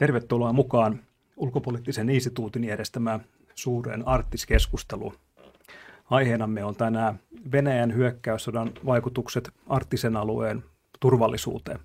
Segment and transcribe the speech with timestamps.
[0.00, 1.00] Tervetuloa mukaan
[1.36, 3.20] ulkopoliittisen instituutin järjestämään
[3.54, 5.14] suureen arktiskeskusteluun.
[6.10, 7.20] Aiheenamme on tänään
[7.52, 10.64] Venäjän hyökkäyssodan vaikutukset arktisen alueen
[11.00, 11.78] turvallisuuteen.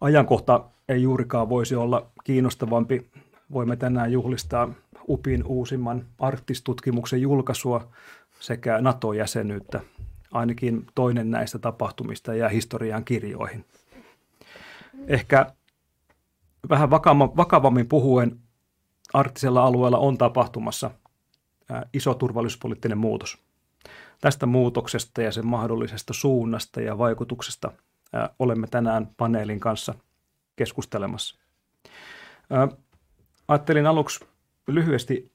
[0.00, 3.10] Ajankohta ei juurikaan voisi olla kiinnostavampi.
[3.52, 4.68] Voimme tänään juhlistaa
[5.08, 7.88] UPin uusimman arktistutkimuksen julkaisua
[8.40, 9.80] sekä NATO-jäsenyyttä.
[10.32, 13.64] Ainakin toinen näistä tapahtumista jää historian kirjoihin.
[15.06, 15.52] Ehkä
[16.68, 18.40] vähän vakavammin puhuen
[19.14, 20.90] arktisella alueella on tapahtumassa
[21.92, 23.38] iso turvallisuuspoliittinen muutos.
[24.20, 27.72] Tästä muutoksesta ja sen mahdollisesta suunnasta ja vaikutuksesta
[28.38, 29.94] olemme tänään paneelin kanssa
[30.56, 31.38] keskustelemassa.
[33.48, 34.24] Ajattelin aluksi
[34.66, 35.32] lyhyesti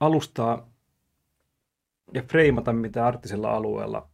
[0.00, 0.68] alustaa
[2.14, 4.08] ja freimata, mitä arktisella alueella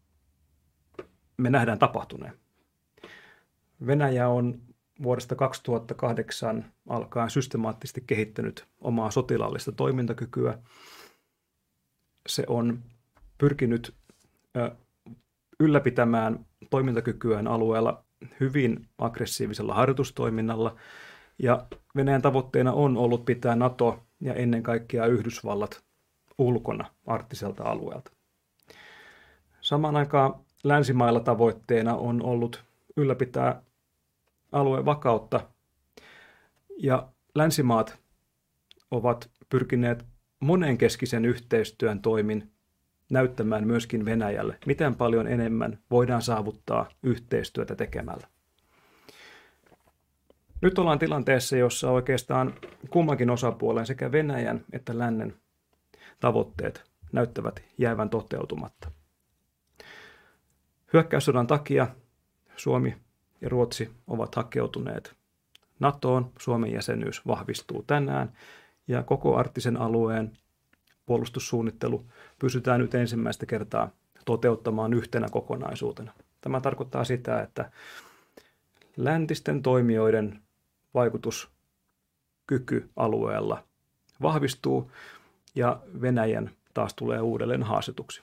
[1.37, 2.35] me nähdään tapahtuneen.
[3.87, 4.61] Venäjä on
[5.03, 10.59] vuodesta 2008 alkaen systemaattisesti kehittänyt omaa sotilaallista toimintakykyä.
[12.29, 12.83] Se on
[13.39, 13.95] pyrkinyt
[15.61, 18.05] ylläpitämään toimintakykyään alueella
[18.41, 20.77] hyvin aggressiivisella harjoitustoiminnalla
[21.39, 25.85] ja Venäjän tavoitteena on ollut pitää NATO ja ennen kaikkea Yhdysvallat
[26.39, 28.11] ulkona arktiselta alueelta.
[29.61, 30.35] Samaan aikaan
[30.65, 32.65] länsimailla tavoitteena on ollut
[32.97, 33.63] ylläpitää
[34.53, 35.41] alueen vakautta
[36.79, 37.99] ja länsimaat
[38.91, 40.07] ovat pyrkineet
[40.41, 42.53] monenkeskisen yhteistyön toimin
[43.11, 48.27] näyttämään myöskin Venäjälle, miten paljon enemmän voidaan saavuttaa yhteistyötä tekemällä.
[50.61, 52.55] Nyt ollaan tilanteessa, jossa oikeastaan
[52.91, 55.35] kummankin osapuolen, sekä Venäjän että lännen
[56.21, 58.91] tavoitteet näyttävät jäävän toteutumatta.
[60.93, 61.87] Hyökkäyssodan takia
[62.57, 62.97] Suomi
[63.41, 65.15] ja Ruotsi ovat hakeutuneet
[65.81, 66.33] NATOon.
[66.39, 68.33] Suomen jäsenyys vahvistuu tänään
[68.89, 70.33] ja koko arktisen alueen
[71.07, 72.05] puolustussuunnittelu
[72.39, 73.91] pysytään nyt ensimmäistä kertaa
[74.25, 76.13] toteuttamaan yhtenä kokonaisuutena.
[76.41, 77.71] Tämä tarkoittaa sitä, että
[78.97, 80.43] läntisten toimijoiden
[80.95, 83.65] vaikutuskyky alueella
[84.23, 84.93] vahvistuu
[85.55, 88.23] ja Venäjän taas tulee uudelleen haastetuksi.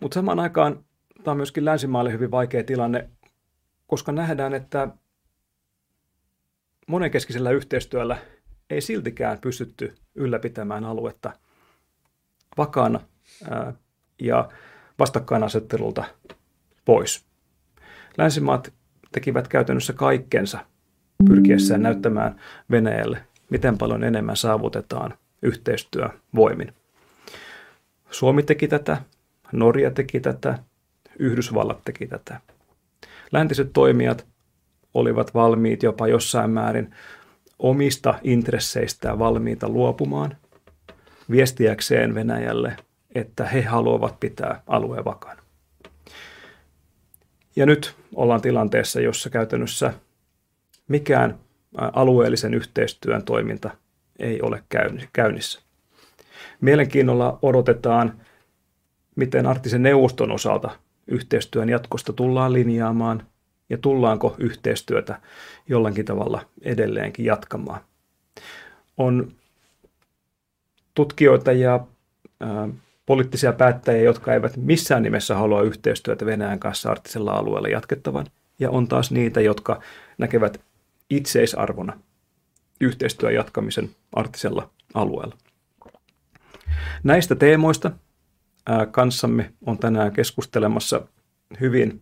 [0.00, 0.84] Mutta samaan aikaan
[1.24, 3.10] tämä on myöskin länsimaalle hyvin vaikea tilanne,
[3.86, 4.88] koska nähdään, että
[6.86, 8.18] monenkeskisellä yhteistyöllä
[8.70, 11.32] ei siltikään pystytty ylläpitämään aluetta
[12.56, 13.00] vakaana
[14.20, 14.48] ja
[14.98, 16.04] vastakkainasettelulta
[16.84, 17.26] pois.
[18.18, 18.72] Länsimaat
[19.12, 20.58] tekivät käytännössä kaikkensa
[21.28, 26.72] pyrkiessään näyttämään Venäjälle, miten paljon enemmän saavutetaan yhteistyövoimin.
[28.10, 29.02] Suomi teki tätä,
[29.52, 30.58] Norja teki tätä,
[31.20, 32.40] Yhdysvallat teki tätä.
[33.32, 34.26] Läntiset toimijat
[34.94, 36.94] olivat valmiit jopa jossain määrin
[37.58, 40.36] omista intresseistään valmiita luopumaan
[41.30, 42.76] viestiäkseen Venäjälle,
[43.14, 45.42] että he haluavat pitää alueen vakana.
[47.56, 49.94] Ja nyt ollaan tilanteessa, jossa käytännössä
[50.88, 51.38] mikään
[51.76, 53.70] alueellisen yhteistyön toiminta
[54.18, 54.62] ei ole
[55.12, 55.60] käynnissä.
[56.60, 58.20] Mielenkiinnolla odotetaan,
[59.16, 60.70] miten arktisen neuvoston osalta
[61.10, 63.26] yhteistyön jatkosta tullaan linjaamaan
[63.70, 65.20] ja tullaanko yhteistyötä
[65.68, 67.80] jollakin tavalla edelleenkin jatkamaan.
[68.96, 69.32] On
[70.94, 71.86] tutkijoita ja
[73.06, 78.26] poliittisia päättäjiä, jotka eivät missään nimessä halua yhteistyötä Venäjän kanssa arktisella alueella jatkettavan.
[78.58, 79.80] Ja on taas niitä, jotka
[80.18, 80.60] näkevät
[81.10, 81.98] itseisarvona
[82.80, 85.36] yhteistyön jatkamisen arktisella alueella.
[87.02, 87.90] Näistä teemoista
[88.90, 91.06] kanssamme on tänään keskustelemassa
[91.60, 92.00] hyvin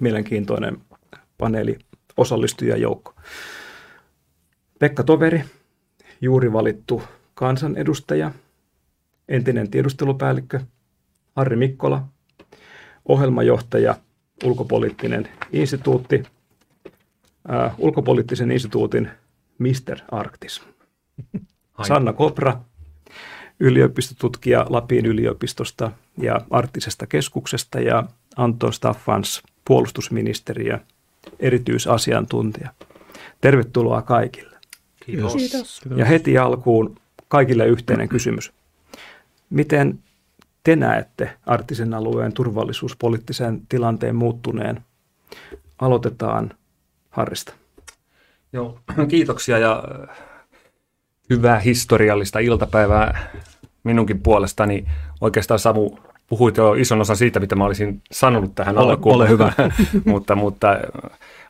[0.00, 0.78] mielenkiintoinen
[1.38, 1.78] paneeli
[2.16, 3.14] osallistujajoukko.
[4.78, 5.44] Pekka Toveri,
[6.20, 7.02] juuri valittu
[7.34, 8.30] kansanedustaja,
[9.28, 10.60] entinen tiedustelupäällikkö,
[11.36, 12.08] Harri Mikkola,
[13.08, 13.96] ohjelmajohtaja,
[14.44, 16.22] ulkopoliittinen instituutti,
[17.50, 19.10] äh, ulkopoliittisen instituutin
[19.58, 19.98] Mr.
[20.10, 20.62] Arktis.
[21.82, 22.60] Sanna Kopra,
[23.60, 28.04] yliopistotutkija Lapin yliopistosta ja arktisesta keskuksesta ja
[28.36, 30.78] Anton Staffans, puolustusministeriö,
[31.40, 32.70] erityisasiantuntija.
[33.40, 34.56] Tervetuloa kaikille.
[35.06, 35.34] Kiitos.
[35.34, 35.80] Kiitos.
[35.96, 36.96] Ja heti alkuun
[37.28, 38.52] kaikille yhteinen kysymys.
[39.50, 39.98] Miten
[40.64, 44.80] te näette arktisen alueen turvallisuuspoliittisen tilanteen muuttuneen?
[45.78, 46.50] Aloitetaan
[47.10, 47.52] Harrista.
[48.52, 49.84] Joo, kiitoksia ja
[51.30, 53.30] hyvää historiallista iltapäivää
[53.84, 54.84] minunkin puolestani.
[55.20, 55.90] Oikeastaan Samu
[56.26, 59.14] puhuit jo ison osan siitä, mitä mä olisin sanonut tähän ole, alkuun.
[59.14, 59.52] Ole hyvä.
[60.04, 60.80] mutta, mutta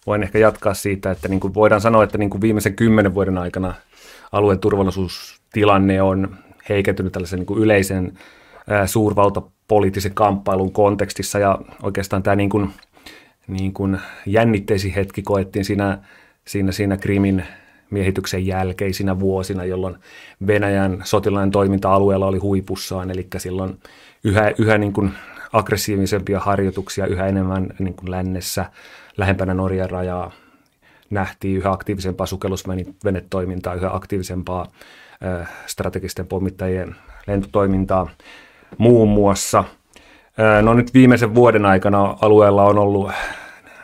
[0.06, 3.38] voin ehkä jatkaa siitä, että niin kuin voidaan sanoa, että niin kuin viimeisen kymmenen vuoden
[3.38, 3.74] aikana
[4.32, 6.36] alueen turvallisuustilanne on
[6.68, 8.18] heikentynyt tällaisen niin kuin yleisen
[8.86, 12.70] suurvaltapoliittisen kamppailun kontekstissa ja oikeastaan tämä niin kuin,
[13.48, 15.98] niin kuin jännitteisin hetki koettiin siinä,
[16.46, 17.44] siinä, siinä Krimin
[17.90, 19.96] miehityksen jälkeisinä vuosina, jolloin
[20.46, 23.78] Venäjän sotilainen toiminta alueella oli huipussaan, eli silloin
[24.24, 25.12] yhä, yhä niin kuin
[25.52, 28.70] aggressiivisempia harjoituksia, yhä enemmän niin kuin lännessä,
[29.16, 30.32] lähempänä Norjan rajaa,
[31.10, 34.66] nähtiin yhä aktiivisempaa sukellusvenetoimintaa, yhä aktiivisempaa
[35.66, 36.96] strategisten pommittajien
[37.26, 38.08] lentotoimintaa
[38.78, 39.64] muun muassa.
[40.62, 43.10] No nyt viimeisen vuoden aikana alueella on ollut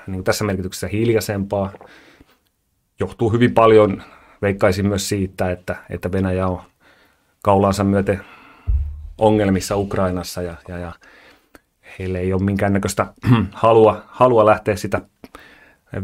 [0.06, 1.72] niin tässä merkityksessä hiljaisempaa.
[3.00, 4.02] Johtuu hyvin paljon,
[4.42, 6.62] veikkaisin myös siitä, että, että Venäjä on
[7.42, 8.20] kaulansa myöten
[9.18, 10.92] ongelmissa Ukrainassa ja, ja, ja
[11.98, 13.06] heille ei ole minkäännäköistä
[13.52, 15.00] halua, halua lähteä sitä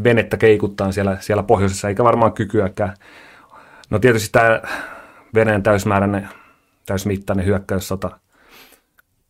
[0.05, 2.94] venettä keikuttaa siellä, siellä pohjoisessa, eikä varmaan kykyäkään.
[3.90, 4.62] No tietysti tämä
[5.35, 6.29] Venäjän täysmääräinen,
[6.87, 8.19] täysmittainen hyökkäyssota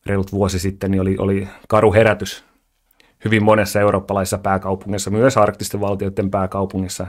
[0.06, 2.44] reilut vuosi sitten niin oli, oli karu herätys
[3.24, 7.06] hyvin monessa eurooppalaisessa pääkaupungissa, myös arktisten valtioiden pääkaupungissa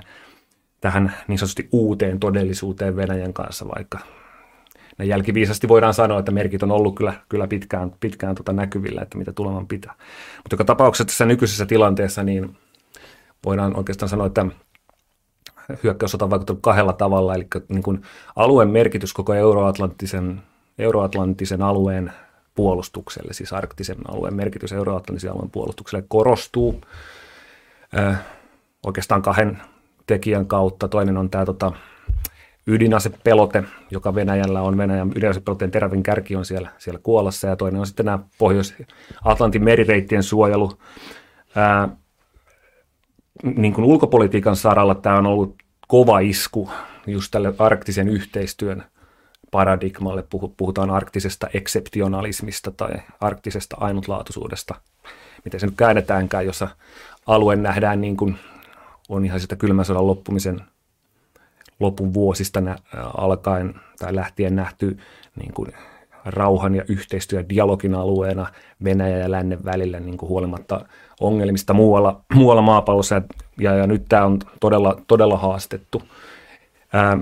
[0.81, 3.99] tähän niin sanotusti uuteen todellisuuteen Venäjän kanssa, vaikka
[4.97, 9.17] ne jälkiviisasti voidaan sanoa, että merkit on ollut kyllä, kyllä pitkään, pitkään tota näkyvillä, että
[9.17, 9.93] mitä tulevan pitää.
[10.37, 12.57] Mutta joka tapauksessa tässä nykyisessä tilanteessa niin
[13.45, 14.45] voidaan oikeastaan sanoa, että
[15.83, 18.01] hyökkäyssota on vaikuttanut kahdella tavalla, eli niin kuin
[18.35, 20.41] alueen merkitys koko euroatlanttisen,
[20.79, 22.11] euroatlanttisen alueen
[22.55, 26.81] puolustukselle, siis arktisen alueen merkitys euroatlanttisen alueen puolustukselle korostuu
[28.85, 29.61] oikeastaan kahden
[30.09, 30.87] tekijän kautta.
[30.87, 31.71] Toinen on tämä tota,
[32.67, 34.77] ydinasepelote, joka Venäjällä on.
[34.77, 40.23] Venäjän ydinasepeloteen terävin kärki on siellä, siellä Kuolassa ja toinen on sitten nämä Pohjois-Atlantin merireittien
[40.23, 40.71] suojelu.
[41.55, 41.89] Ää,
[43.43, 45.55] niin kuin ulkopolitiikan saralla tämä on ollut
[45.87, 46.69] kova isku
[47.07, 48.83] just tälle arktisen yhteistyön
[49.51, 50.23] paradigmalle.
[50.57, 52.91] Puhutaan arktisesta ekseptionalismista tai
[53.21, 54.75] arktisesta ainutlaatuisuudesta,
[55.45, 56.67] miten se nyt käännetäänkään, jossa
[57.25, 58.35] alue nähdään niin kuin
[59.09, 60.61] on ihan sitä kylmän sodan loppumisen
[61.79, 62.77] lopun vuosista nä-
[63.17, 64.97] alkaen tai lähtien nähty
[65.35, 65.73] niin kuin
[66.25, 68.47] rauhan ja yhteistyön dialogin alueena
[68.83, 70.85] Venäjä ja lännen välillä niin kuin huolimatta
[71.19, 73.21] ongelmista muualla, muualla maapallossa
[73.59, 76.03] ja, ja, nyt tämä on todella, todella haastettu.
[76.93, 77.17] Ää,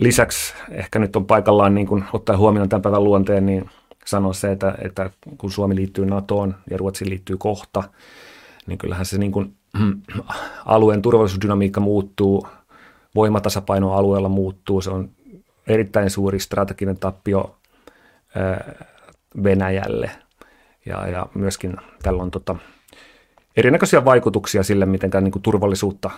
[0.00, 3.70] lisäksi ehkä nyt on paikallaan niin kuin ottaa huomioon tämän päivän luonteen, niin
[4.04, 7.82] sanoa se, että, että kun Suomi liittyy NATOon ja Ruotsi liittyy kohta,
[8.66, 9.57] niin kyllähän se niin kuin,
[10.64, 12.48] alueen turvallisuusdynamiikka muuttuu,
[13.14, 15.10] voimatasapaino alueella muuttuu, se on
[15.66, 17.58] erittäin suuri strateginen tappio
[19.44, 20.10] Venäjälle.
[20.86, 22.56] Ja, ja myöskin tällä on tota,
[23.56, 26.10] erinäköisiä vaikutuksia sille, miten niin turvallisuutta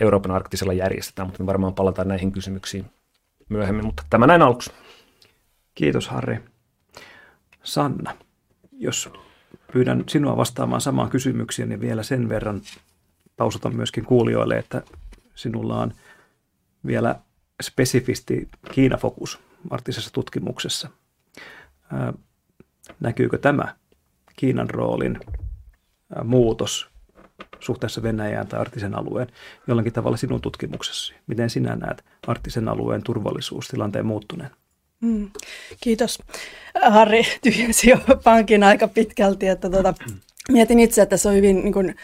[0.00, 2.86] Euroopan arktisella järjestetään, mutta me varmaan palataan näihin kysymyksiin
[3.48, 4.70] myöhemmin, mutta tämä näin aluksi.
[5.74, 6.38] Kiitos Harri.
[7.62, 8.14] Sanna,
[8.72, 9.10] jos
[9.72, 12.60] pyydän sinua vastaamaan samaan kysymykseen, niin vielä sen verran
[13.36, 14.82] taustutan myöskin kuulijoille, että
[15.34, 15.92] sinulla on
[16.86, 17.16] vielä
[17.62, 19.38] spesifisti Kiina-fokus
[19.70, 20.88] arktisessa tutkimuksessa.
[23.00, 23.76] näkyykö tämä
[24.36, 25.20] Kiinan roolin
[26.24, 26.88] muutos
[27.60, 29.28] suhteessa Venäjään tai arktisen alueen
[29.66, 31.14] jollakin tavalla sinun tutkimuksessasi?
[31.26, 34.50] Miten sinä näet arktisen alueen turvallisuustilanteen muuttuneen?
[35.00, 35.30] Mm,
[35.80, 36.18] kiitos.
[36.82, 39.94] Harri tyhjensi jo pankin aika pitkälti, että tuota,
[40.52, 41.94] mietin itse, että se on hyvin niin kuin,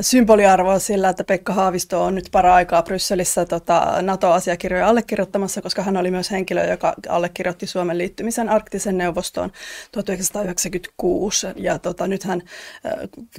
[0.00, 6.10] symboliarvoa sillä, että Pekka Haavisto on nyt para-aikaa Brysselissä tota, NATO-asiakirjoja allekirjoittamassa, koska hän oli
[6.10, 9.52] myös henkilö, joka allekirjoitti Suomen liittymisen arktisen neuvostoon
[9.92, 11.46] 1996.
[11.56, 12.42] Ja tota, nythän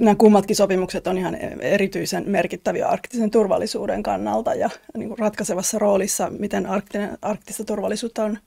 [0.00, 6.30] nämä kummatkin sopimukset on ihan erityisen merkittäviä arktisen turvallisuuden kannalta ja niin kuin ratkaisevassa roolissa,
[6.38, 8.38] miten arktinen, arktista turvallisuutta on,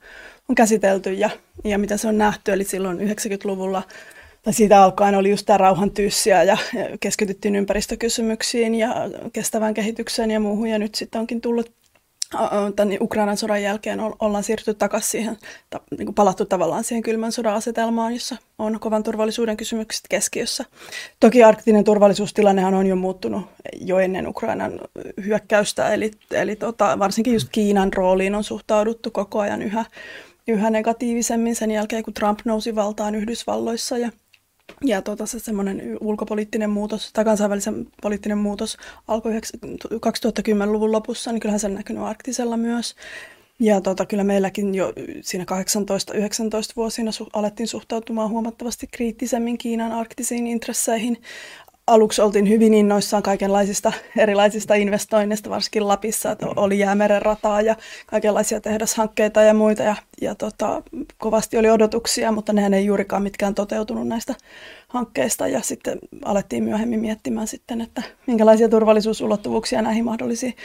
[0.49, 1.29] on käsitelty ja,
[1.63, 2.53] ja miten se on nähty.
[2.53, 3.83] Eli silloin 90-luvulla
[4.43, 6.57] tai siitä alkaen oli just tämä rauhan tyyssiä ja
[6.99, 8.95] keskityttiin ympäristökysymyksiin ja
[9.33, 10.67] kestävään kehitykseen ja muuhun.
[10.67, 11.71] Ja nyt sitten onkin tullut
[12.75, 15.37] tämän Ukrainan sodan jälkeen ollaan siirtynyt takaisin siihen,
[15.97, 20.65] niin kuin palattu tavallaan siihen kylmän sodan asetelmaan, jossa on kovan turvallisuuden kysymykset keskiössä.
[21.19, 23.45] Toki arktinen turvallisuustilannehan on jo muuttunut
[23.81, 24.79] jo ennen Ukrainan
[25.25, 29.85] hyökkäystä, eli, eli tota, varsinkin just Kiinan rooliin on suhtauduttu koko ajan yhä,
[30.49, 34.11] yhä negatiivisemmin sen jälkeen, kun Trump nousi valtaan Yhdysvalloissa ja
[34.83, 38.77] ja tuota, se semmoinen ulkopoliittinen muutos tai kansainvälisen poliittinen muutos
[39.07, 42.95] alkoi 2010-luvun lopussa, niin kyllähän se on näkynyt arktisella myös.
[43.59, 45.47] Ja tota, kyllä meilläkin jo siinä 18-19
[46.75, 51.21] vuosina su- alettiin suhtautumaan huomattavasti kriittisemmin Kiinan arktisiin intresseihin
[51.89, 57.75] aluksi oltiin hyvin innoissaan kaikenlaisista erilaisista investoinneista, varsinkin Lapissa, että oli jäämeren rataa ja
[58.07, 59.83] kaikenlaisia tehdashankkeita ja muita.
[59.83, 60.83] Ja, ja tota,
[61.17, 64.35] kovasti oli odotuksia, mutta nehän ei juurikaan mitkään toteutunut näistä
[64.87, 65.47] hankkeista.
[65.47, 70.55] Ja sitten alettiin myöhemmin miettimään sitten, että minkälaisia turvallisuusulottuvuuksia näihin mahdollisiin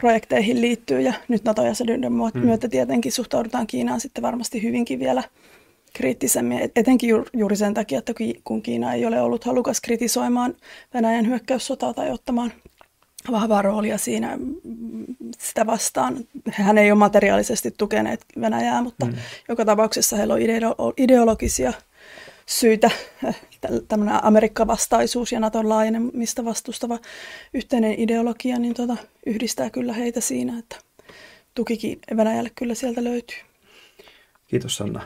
[0.00, 1.00] projekteihin liittyy.
[1.00, 2.40] Ja nyt NATO-jäsenyyden mm.
[2.40, 5.22] myötä tietenkin suhtaudutaan Kiinaan sitten varmasti hyvinkin vielä–
[5.94, 8.12] kriittisemmin, etenkin juuri sen takia, että
[8.44, 10.54] kun Kiina ei ole ollut halukas kritisoimaan
[10.94, 12.52] Venäjän hyökkäyssotaa tai ottamaan
[13.30, 14.38] vahvaa roolia siinä
[15.38, 16.16] sitä vastaan.
[16.50, 19.14] Hän ei ole materiaalisesti tukeneet Venäjää, mutta mm.
[19.48, 21.72] joka tapauksessa heillä on ideologisia
[22.46, 22.90] syitä,
[23.88, 26.98] tämmöinen Amerikka-vastaisuus ja Naton laajenemista vastustava
[27.54, 28.96] yhteinen ideologia, niin tota,
[29.26, 30.76] yhdistää kyllä heitä siinä, että
[31.54, 33.38] tukikin Venäjälle kyllä sieltä löytyy.
[34.46, 35.02] Kiitos Sanna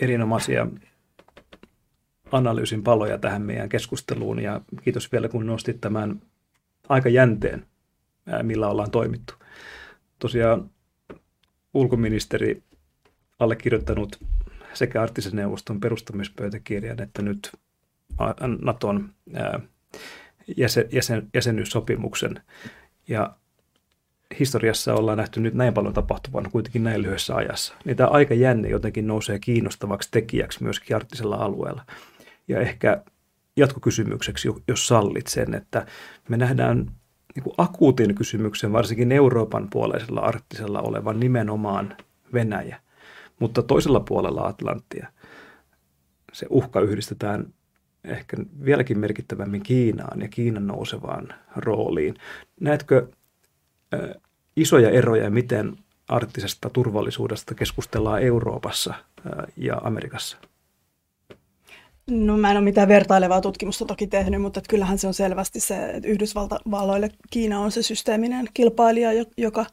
[0.00, 0.66] erinomaisia
[2.32, 6.22] analyysin paloja tähän meidän keskusteluun ja kiitos vielä kun nostit tämän
[6.88, 7.66] aikajänteen,
[8.42, 9.34] millä ollaan toimittu.
[10.18, 10.70] Tosiaan
[11.74, 12.62] ulkoministeri
[13.38, 14.20] allekirjoittanut
[14.74, 17.52] sekä arktisen neuvoston perustamispöytäkirjan että nyt
[18.62, 19.14] Naton
[20.56, 22.42] jäsen, jäsen, jäsenyyssopimuksen.
[23.08, 23.36] Ja
[24.38, 29.06] historiassa ollaan nähty nyt näin paljon tapahtuvan kuitenkin näin lyhyessä ajassa, niin tämä aikajänne jotenkin
[29.06, 31.84] nousee kiinnostavaksi tekijäksi myöskin arktisella alueella.
[32.48, 33.02] Ja ehkä
[33.56, 35.86] jatkokysymykseksi, jos sallit sen, että
[36.28, 36.90] me nähdään
[37.34, 41.96] niin kuin akuutin kysymyksen varsinkin Euroopan puoleisella arktisella olevan nimenomaan
[42.32, 42.80] Venäjä.
[43.38, 45.08] Mutta toisella puolella Atlanttia
[46.32, 47.46] se uhka yhdistetään
[48.04, 52.14] ehkä vieläkin merkittävämmin Kiinaan ja Kiinan nousevaan rooliin.
[52.60, 53.08] Näetkö
[54.56, 55.76] isoja eroja, miten
[56.08, 58.94] arktisesta turvallisuudesta keskustellaan Euroopassa
[59.56, 60.36] ja Amerikassa?
[62.10, 65.90] No mä en ole mitään vertailevaa tutkimusta toki tehnyt, mutta kyllähän se on selvästi se,
[65.90, 69.66] että Yhdysvalloille Kiina on se systeeminen kilpailija, joka,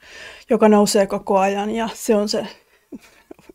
[0.50, 2.48] joka nousee koko ajan ja se on se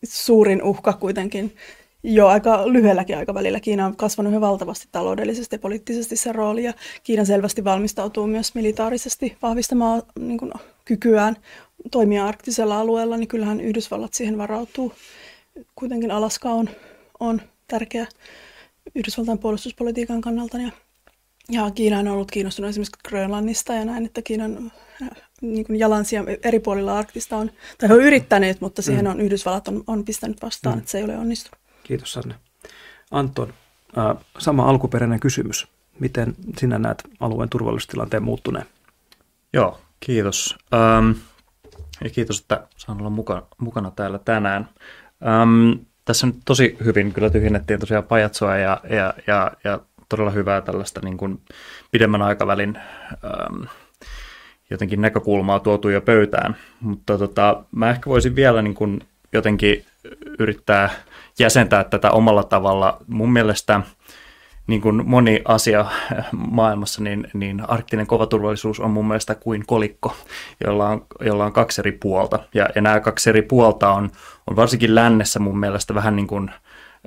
[0.05, 1.57] suurin uhka kuitenkin
[2.03, 3.61] jo aika lyhyelläkin aikavälillä.
[3.61, 8.55] Kiina on kasvanut hyvin valtavasti taloudellisesti ja poliittisesti se rooli ja Kiina selvästi valmistautuu myös
[8.55, 10.53] militaarisesti vahvistamaan niin kuin,
[10.85, 11.37] kykyään
[11.91, 14.93] toimia arktisella alueella, niin kyllähän Yhdysvallat siihen varautuu.
[15.75, 16.71] Kuitenkin Alaska on,
[17.21, 18.07] on tärkeä
[18.95, 20.71] Yhdysvaltain puolustuspolitiikan kannalta ja,
[21.51, 25.09] ja Kiina on ollut kiinnostunut esimerkiksi Grönlannista ja näin, että Kiinan äh,
[25.41, 29.11] niin kuin jalansia eri puolilla Arktista on, tai he on yrittäneet, mutta siihen mm.
[29.11, 30.79] on Yhdysvallat on, on pistänyt vastaan, mm.
[30.79, 31.62] että se ei ole onnistunut.
[31.83, 32.35] Kiitos Sanne.
[33.11, 33.55] Anton,
[33.99, 35.69] äh, sama alkuperäinen kysymys.
[35.99, 38.67] Miten sinä näet alueen turvallisuustilanteen muuttuneen?
[39.53, 40.57] Joo, kiitos.
[40.75, 41.11] Ähm,
[42.05, 44.69] ja kiitos, että saan olla mukana, mukana täällä tänään.
[45.27, 45.71] Ähm,
[46.05, 51.01] tässä nyt tosi hyvin kyllä tyhjennettiin tosiaan pajatsoa ja, ja, ja, ja todella hyvää tällaista
[51.05, 51.41] niin kuin
[51.91, 52.79] pidemmän aikavälin
[53.25, 53.65] ähm,
[54.71, 56.57] jotenkin näkökulmaa tuotu jo pöytään.
[56.81, 59.01] Mutta tota, mä ehkä voisin vielä niin kuin
[59.33, 59.85] jotenkin
[60.39, 60.91] yrittää
[61.39, 62.97] jäsentää tätä omalla tavalla.
[63.07, 63.81] Mun mielestä
[64.67, 65.87] niin kuin moni asia
[66.51, 70.17] maailmassa, niin, niin arktinen kovaturvallisuus on mun mielestä kuin kolikko,
[70.65, 72.39] jolla on, jolla on kaksi eri puolta.
[72.55, 74.11] Ja, ja nämä kaksi eri puolta on,
[74.51, 76.51] on varsinkin lännessä mun mielestä vähän niin kuin,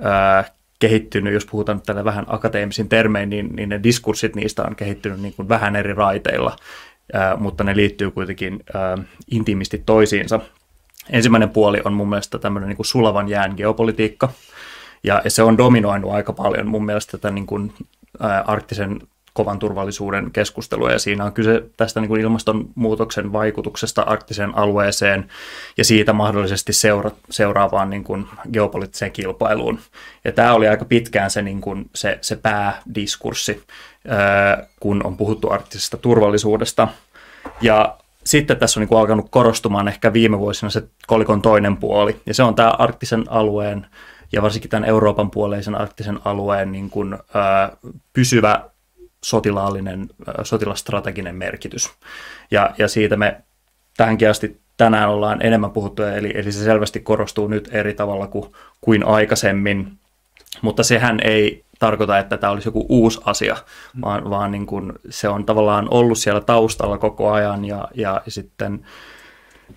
[0.00, 0.44] ää,
[0.78, 5.34] kehittynyt, jos puhutaan tällä vähän akateemisin termein, niin, niin ne diskurssit niistä on kehittynyt niin
[5.34, 6.56] kuin vähän eri raiteilla,
[7.12, 8.98] ää, mutta ne liittyy kuitenkin ää,
[9.30, 10.40] intiimisti toisiinsa.
[11.10, 14.28] Ensimmäinen puoli on mun mielestä tämmöinen niin kuin sulavan jään geopolitiikka,
[15.04, 17.72] ja, ja se on dominoinut aika paljon mun mielestä tätä niin kuin,
[18.20, 19.00] ää, arktisen
[19.32, 25.28] kovan turvallisuuden keskustelua, ja siinä on kyse tästä niin kuin ilmastonmuutoksen vaikutuksesta arktiseen alueeseen
[25.76, 29.78] ja siitä mahdollisesti seura- seuraavaan niin kuin geopoliittiseen kilpailuun.
[30.24, 33.62] Ja tämä oli aika pitkään se, niin kuin, se, se päädiskurssi,
[34.08, 36.88] ää, kun on puhuttu arktisesta turvallisuudesta.
[37.60, 42.20] Ja sitten tässä on niin kuin alkanut korostumaan ehkä viime vuosina se kolikon toinen puoli,
[42.26, 43.86] ja se on tämä arktisen alueen
[44.32, 47.76] ja varsinkin tämän Euroopan puoleisen arktisen alueen niin kuin, ää,
[48.12, 48.70] pysyvä
[49.24, 51.90] sotilaallinen, ää, sotilastrateginen merkitys.
[52.50, 53.40] Ja, ja siitä me
[53.96, 58.52] tähänkin asti tänään ollaan enemmän puhuttu, eli, eli se selvästi korostuu nyt eri tavalla kuin,
[58.80, 59.98] kuin aikaisemmin,
[60.62, 63.54] mutta sehän ei tarkoita, että tämä olisi joku uusi asia,
[63.94, 64.00] mm.
[64.00, 68.86] vaan, vaan niin kuin se on tavallaan ollut siellä taustalla koko ajan ja, ja sitten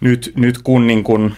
[0.01, 1.35] nyt, nyt kun niin kuin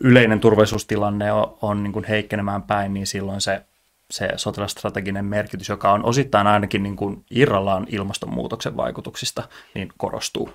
[0.00, 3.62] yleinen turvallisuustilanne on, on niin kuin heikkenemään päin, niin silloin se,
[4.10, 10.50] se sotilastrateginen merkitys, joka on osittain ainakin niin kuin irrallaan ilmastonmuutoksen vaikutuksista, niin korostuu.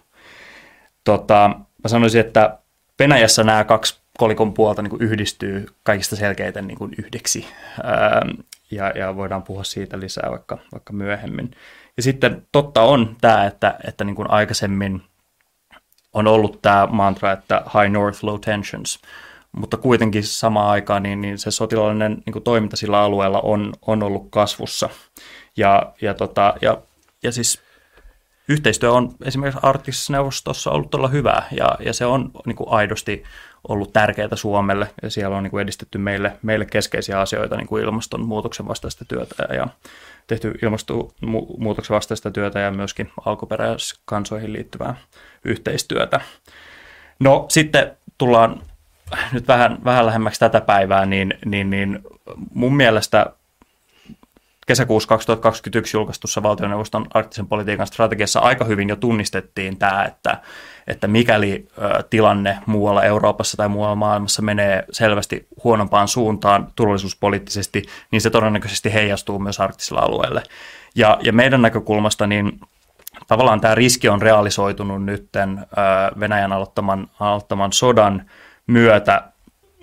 [1.04, 1.50] Tota,
[1.84, 2.58] mä sanoisin, että
[3.00, 7.48] Venäjässä nämä kaksi kolikon puolta niin yhdistyy kaikista selkeiten niin kuin yhdeksi,
[8.72, 11.52] ja, ja voidaan puhua siitä lisää vaikka, vaikka myöhemmin.
[11.98, 15.02] Ja sitten totta on tämä, että, että niin kuin aikaisemmin
[16.14, 19.00] on ollut tämä mantra, että high north, low tensions,
[19.52, 24.04] mutta kuitenkin samaan aikaan niin, niin se sotilaallinen niin kuin toiminta sillä alueella on, on
[24.04, 24.90] ollut kasvussa.
[25.58, 26.78] Ja, ja, tota, ja,
[27.24, 27.62] ja siis
[28.48, 33.24] yhteistyö on esimerkiksi arktisessa neuvostossa ollut todella hyvää ja, ja se on niin kuin aidosti
[33.68, 37.84] ollut tärkeää Suomelle ja siellä on niin kuin edistetty meille, meille keskeisiä asioita niin kuin
[37.84, 39.68] ilmastonmuutoksen vastaista työtä ja
[40.28, 44.96] tehty ilmastonmuutoksen vastaista työtä ja myöskin alkuperäiskansoihin liittyvää
[45.46, 46.22] yhteistyötä.
[47.20, 48.62] No sitten tullaan
[49.32, 52.00] nyt vähän, vähän lähemmäksi tätä päivää, niin, niin, niin
[52.54, 53.26] mun mielestä
[54.68, 60.38] kesäkuussa 2021 julkaistussa valtioneuvoston arktisen politiikan strategiassa aika hyvin jo tunnistettiin tämä, että,
[60.88, 61.68] että mikäli
[62.10, 69.40] tilanne muualla Euroopassa tai muualla maailmassa menee selvästi huonompaan suuntaan turvallisuuspoliittisesti, niin se todennäköisesti heijastuu
[69.40, 70.44] myös arktisella alueelle.
[70.96, 72.60] Ja, ja meidän näkökulmasta niin
[73.28, 75.30] tavallaan tämä riski on realisoitunut nyt
[76.20, 78.30] Venäjän aloittaman, aloittaman sodan
[78.68, 79.31] myötä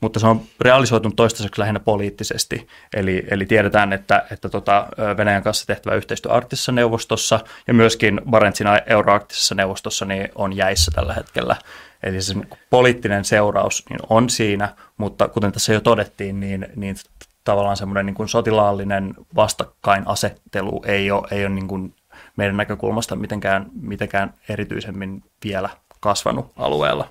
[0.02, 2.68] mutta se on realisoitunut toistaiseksi lähinnä poliittisesti.
[2.94, 4.86] Eli, eli tiedetään, että, että tota
[5.16, 11.14] Venäjän kanssa tehtävä yhteistyö arktisessa neuvostossa ja myöskin Barentsin euroarktisessa neuvostossa niin on jäissä tällä
[11.14, 11.56] hetkellä.
[12.02, 12.34] Eli se
[12.70, 16.96] poliittinen seuraus niin on siinä, mutta kuten tässä jo todettiin, niin, niin
[17.44, 21.94] tavallaan semmoinen niin kuin sotilaallinen vastakkainasettelu ei ole, ei ole niin kuin
[22.36, 25.68] meidän näkökulmasta mitenkään, mitenkään erityisemmin vielä
[26.00, 27.08] kasvanut alueella.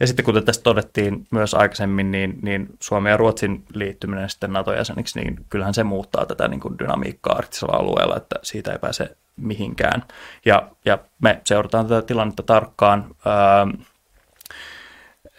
[0.00, 5.20] Ja sitten kuten tästä todettiin myös aikaisemmin, niin, niin Suomen ja Ruotsin liittyminen sitten NATO-jäseniksi,
[5.20, 10.02] niin kyllähän se muuttaa tätä niin kuin dynamiikkaa arktisella alueella, että siitä ei pääse mihinkään.
[10.44, 13.14] Ja, ja me seurataan tätä tilannetta tarkkaan.
[13.26, 13.32] Öö,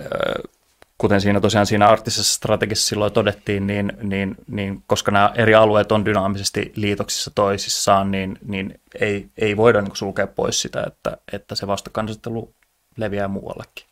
[0.02, 0.42] öö,
[0.98, 5.92] kuten siinä tosiaan siinä arktisessa strategisessa silloin todettiin, niin, niin, niin koska nämä eri alueet
[5.92, 11.56] on dynaamisesti liitoksissa toisissaan, niin, niin ei, ei voida niin sulkea pois sitä, että, että
[11.56, 12.54] se vastakkainasettelu
[12.98, 13.87] leviää muuallekin.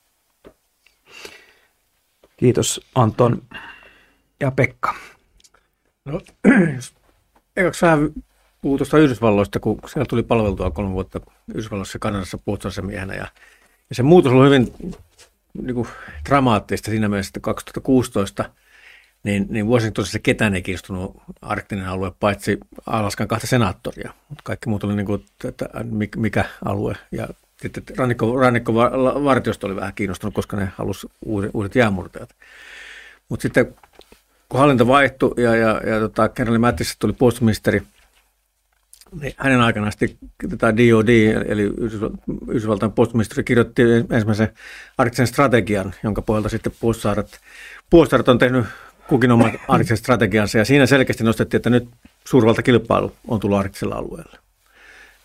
[2.38, 3.42] Kiitos Anton
[4.40, 4.96] ja Pekka.
[6.06, 6.22] No,
[7.58, 8.14] ekaksi vähän
[8.62, 13.14] puhuu tuosta Yhdysvalloista, kun siellä tuli palveltua kolme vuotta Yhdysvalloissa Kanadassa puolustusmiehenä.
[13.14, 13.28] Ja,
[13.90, 14.74] ja se muutos oli hyvin
[15.62, 15.88] niin kuin,
[16.30, 18.50] dramaattista siinä mielessä, että 2016
[19.24, 24.14] niin, niin Washingtonissa ketään ei kiinnostunut arktinen alue, paitsi Alaskan kahta senaattoria.
[24.44, 25.70] Kaikki muut oli niin kuin, että
[26.16, 26.96] mikä alue.
[27.12, 27.28] Ja
[27.76, 32.30] sitten rannikko, rannikkovartiosto oli vähän kiinnostunut, koska ne halusi uudet, uudet jäämurtajat.
[33.30, 33.76] Mutta sitten
[34.50, 37.82] kun hallinto vaihtui ja, ja, ja tota, kenraali Mattis tuli puolustusministeri,
[39.22, 40.18] niin hänen aikanaan sitten
[40.50, 41.10] tätä DOD,
[41.48, 41.74] eli
[42.48, 44.50] Yhdysvaltain puolustusministeri, kirjoitti ensimmäisen
[44.98, 47.40] arktisen strategian, jonka pohjalta sitten puolustussaaret,
[47.90, 48.66] puolustussaaret on tehnyt
[49.08, 51.90] kukin oman arktisen strategiansa, ja siinä selkeästi nostettiin, että nyt
[52.26, 54.45] suurvaltakilpailu on tullut arktisella alueella.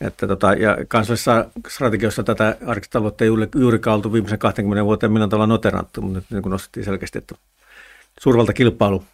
[0.01, 5.31] Että tota, ja kansallisessa strategiossa tätä arkista taloutta ei juurikaan oltu viimeisen 20 vuoteen millään
[5.31, 7.35] tavalla noteranttu, mutta nyt niin kuin nostettiin selkeästi, että
[8.55, 9.05] kilpailu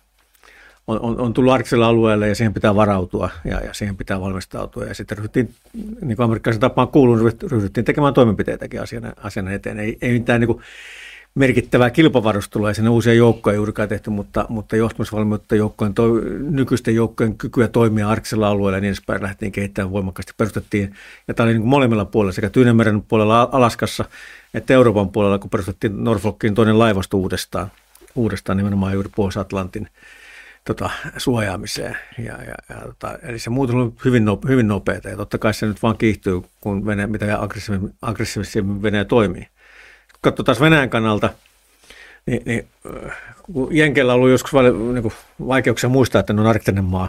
[0.86, 4.84] on, on, on tullut arktiselle alueelle ja siihen pitää varautua ja, ja siihen pitää valmistautua.
[4.84, 9.78] Ja sitten ryhdyttiin, niin kuin amerikkalaisen tapaan kuuluu, ryhdyttiin tekemään toimenpiteitäkin asian, asian eteen.
[9.78, 10.62] Ei, ei mitään niin kuin
[11.36, 16.08] merkittävää kilpavarustelua, ei sinne uusia joukkoja juurikaan tehty, mutta, mutta johtamisvalmiutta joukkojen, to,
[16.40, 20.32] nykyisten joukkojen kykyä toimia arktisella alueella ja niin edespäin lähtiin kehittämään voimakkaasti.
[20.36, 20.94] Perustettiin,
[21.28, 24.04] ja tämä oli niin kuin molemmilla puolilla, sekä Tyynemeren puolella Alaskassa
[24.54, 27.72] että Euroopan puolella, kun perustettiin Norfolkiin toinen laivasto uudestaan,
[28.14, 29.88] uudestaan nimenomaan juuri Pohjois-Atlantin
[30.64, 31.96] tota, suojaamiseen.
[32.18, 35.54] Ja, ja, ja, tota, eli se muutos on hyvin, nope, hyvin nopeata ja totta kai
[35.54, 39.48] se nyt vaan kiihtyy, kun Venäjä, mitä aggressiivisemmin, aggressiivisemmin Venäjä toimii
[40.30, 41.30] katsotaan Venäjän kannalta,
[42.26, 42.68] niin, niin
[43.70, 44.52] Jenkeillä on ollut joskus
[44.92, 45.12] niin
[45.46, 47.08] vaikeuksia muistaa, että ne on arktinen maa.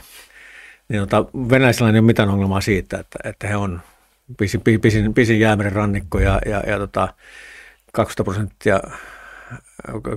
[0.89, 3.82] Niin ota, venäläisillä ei ole mitään ongelmaa siitä, että, että he on
[4.38, 7.13] pisin, pisin, pisin jäämeren rannikko ja, ja, ja tota,
[7.93, 8.80] 20 prosenttia
[9.93, 10.10] onko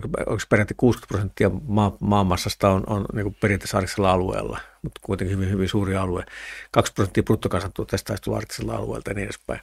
[0.48, 5.68] periaatteessa 60 prosenttia maa, maamassasta on, on niin periaatteessa arktisella alueella, mutta kuitenkin hyvin, hyvin
[5.68, 6.24] suuri alue.
[6.70, 9.60] 2 prosenttia bruttokansantuotteesta taisi arktisella alueelta ja niin edespäin.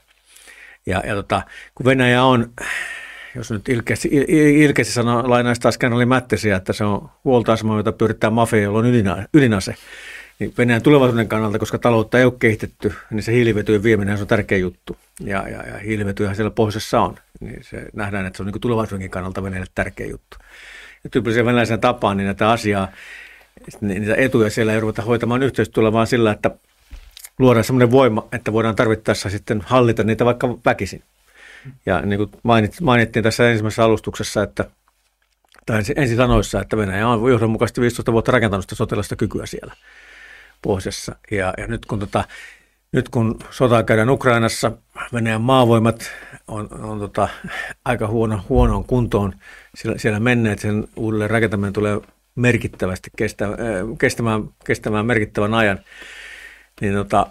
[0.86, 1.42] Ja, ja tota,
[1.74, 2.52] kun Venäjä on
[3.34, 4.08] jos nyt ilkeästi,
[4.64, 8.86] ilkeästi sanoo, lainaisi taas kenraali Mättisiä, että se on huoltoasema, jota pyörittää mafia, jolla on
[9.34, 9.74] ydinase.
[10.38, 14.58] Niin Venäjän tulevaisuuden kannalta, koska taloutta ei ole kehitetty, niin se hiilivetyjen vieminen on tärkeä
[14.58, 14.96] juttu.
[15.20, 17.16] Ja, ja, ja hiilivetyjä siellä pohjoisessa on.
[17.40, 20.36] Niin se nähdään, että se on niin tulevaisuuden kannalta Venäjälle tärkeä juttu.
[21.04, 22.88] Ja tyypillisen venäläisen tapaan niin näitä asiaa,
[23.80, 26.50] niitä etuja siellä ei ruveta hoitamaan yhteistyöllä, vaan sillä, että
[27.38, 31.02] luodaan sellainen voima, että voidaan tarvittaessa sitten hallita niitä vaikka väkisin.
[31.86, 32.30] Ja niin kuin
[32.82, 34.64] mainittiin tässä ensimmäisessä alustuksessa, että
[35.66, 39.74] tai ensi sanoissa, että Venäjä on johdonmukaisesti 15 vuotta rakentanut sitä sotilasta kykyä siellä
[40.62, 41.16] pohjoisessa.
[41.30, 42.24] Ja, ja nyt, kun tota,
[42.92, 44.72] nyt kun sotaa käydään Ukrainassa,
[45.12, 46.10] Venäjän maavoimat
[46.48, 47.28] on, on tota,
[47.84, 49.34] aika huono, huonoon kuntoon
[49.74, 52.00] siellä, siellä menneet, sen uudelleen rakentaminen tulee
[52.34, 53.52] merkittävästi kestä, äh,
[53.98, 55.78] kestämään, kestämään merkittävän ajan,
[56.80, 57.26] niin tota,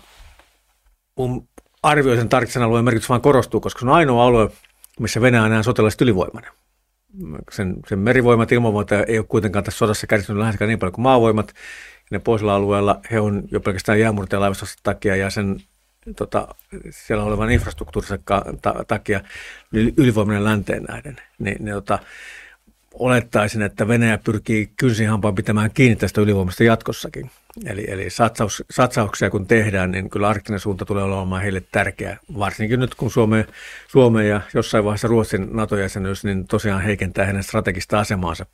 [1.84, 4.50] arvioisen tarkisen alueen merkitys vain korostuu, koska se on ainoa alue,
[5.00, 6.52] missä Venäjä on enää sotilaisesti ylivoimainen.
[7.52, 11.48] Sen, sen merivoimat, ilmavoimat ei ole kuitenkaan tässä sodassa kärsinyt läheskään niin paljon kuin maavoimat.
[11.48, 15.60] Ja ne poisilla alueilla he on jo pelkästään jäämurtajalaivastosta takia ja sen
[16.16, 16.48] tota,
[16.90, 18.20] siellä olevan infrastruktuurissa
[18.88, 19.22] takia
[19.98, 21.16] ylivoimainen länteen nähden.
[21.40, 22.00] Niin, ne, tota,
[22.94, 27.32] olettaisin, että Venäjä pyrkii kynsinhampaan pitämään kiinni tästä ylivoimasta jatkossakin.
[27.65, 32.17] Eli, eli satsaus, satsauksia kun tehdään, niin kyllä arktinen suunta tulee olemaan heille tärkeä.
[32.39, 33.48] Varsinkin nyt kun Suomeen,
[33.88, 38.46] Suomeen ja jossain vaiheessa Ruotsin NATO-jäsenyys, niin tosiaan heikentää heidän strategista asemaansa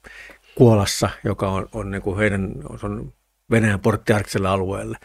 [0.56, 2.52] Kuolassa, joka on, on, niin kuin heidän,
[2.84, 3.14] on
[3.52, 4.98] Venäjän portti arktiselle alueelle.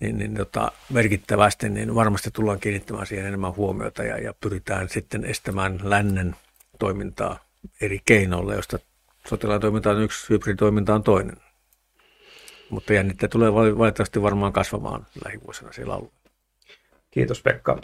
[0.00, 5.24] Niin, niin tota, merkittävästi, niin varmasti tullaan kiinnittämään siihen enemmän huomiota ja, ja pyritään sitten
[5.24, 6.36] estämään lännen
[6.78, 7.38] toimintaa
[7.80, 8.78] eri keinoilla, josta
[9.28, 11.36] sotilaan toiminta on yksi, hybriditoiminta on toinen.
[12.70, 16.30] Mutta jännitteet tulee valitettavasti varmaan kasvamaan lähivuosina siellä alueella.
[17.10, 17.80] Kiitos Pekka.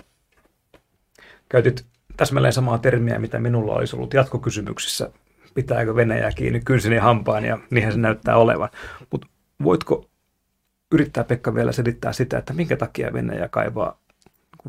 [1.48, 5.10] Käytit täsmälleen samaa termiä, mitä minulla olisi ollut jatkokysymyksissä.
[5.54, 8.68] Pitääkö Venäjä kiinni kynsin hampaan, ja niinhän se näyttää olevan.
[9.10, 9.26] Mutta
[9.62, 10.10] voitko
[10.92, 13.98] yrittää Pekka vielä selittää sitä, että minkä takia Venäjä kaivaa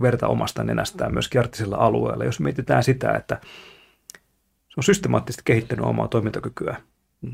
[0.01, 3.39] verta omasta nenästään myös arktisella alueella, jos mietitään sitä, että
[4.69, 6.81] se on systemaattisesti kehittänyt omaa toimintakykyä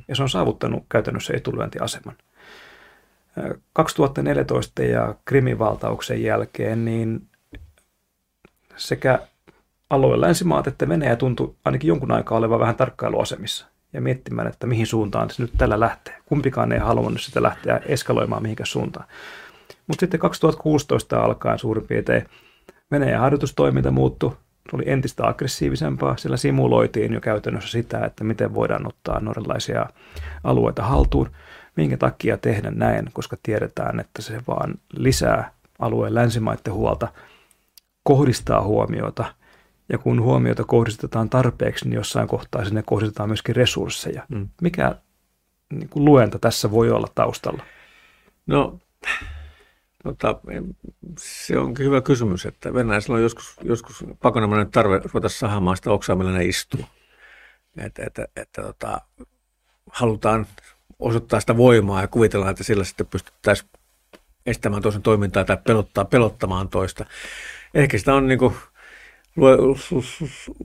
[0.08, 2.16] ja se on saavuttanut käytännössä etulyöntiaseman.
[3.74, 7.22] 2014 ja Krimin valtauksen jälkeen niin
[8.78, 9.20] sekä
[9.90, 14.88] alueen länsimaat että Venäjä tuntui ainakin jonkun aikaa olevan vähän tarkkailuasemissa ja miettimään, että mihin
[14.88, 16.16] suuntaan se nyt tällä lähtee.
[16.26, 19.06] Kumpikaan ei halunnut sitä lähteä eskaloimaan mihinkä suuntaan.
[19.88, 22.26] Mutta sitten 2016 alkaen suurin piirtein
[22.92, 24.36] Venäjän harjoitustoiminta muuttui
[24.74, 26.18] oli entistä aggressiivisempaa.
[26.18, 29.86] Sillä simuloitiin jo käytännössä sitä, että miten voidaan ottaa norjalaisia
[30.44, 31.30] alueita haltuun.
[31.80, 37.08] Minkä takia tehdä näin, koska tiedetään, että se vaan lisää alueen länsimaiden huolta,
[38.04, 39.34] kohdistaa huomiota,
[39.90, 44.26] ja kun huomiota kohdistetaan tarpeeksi, niin jossain kohtaa sinne kohdistetaan myöskin resursseja.
[44.30, 44.50] Mm.
[44.62, 44.96] Mikä
[45.74, 47.64] niin kuin luenta tässä voi olla taustalla?
[48.48, 48.80] No
[50.04, 50.40] Tota,
[51.20, 56.16] se on hyvä kysymys, että Venäjällä on joskus, joskus pakonomainen tarve ruveta sahamaan sitä oksaa,
[56.16, 56.86] millä ne istuu.
[57.78, 59.02] Että, että, että tota,
[59.92, 60.48] halutaan
[61.00, 63.70] osoittaa sitä voimaa ja kuvitellaan, että sillä sitten pystyttäisiin
[64.46, 67.06] estämään toisen toimintaa tai pelottaa, pelottamaan toista.
[67.74, 68.54] Ehkä sitä on niin kuin,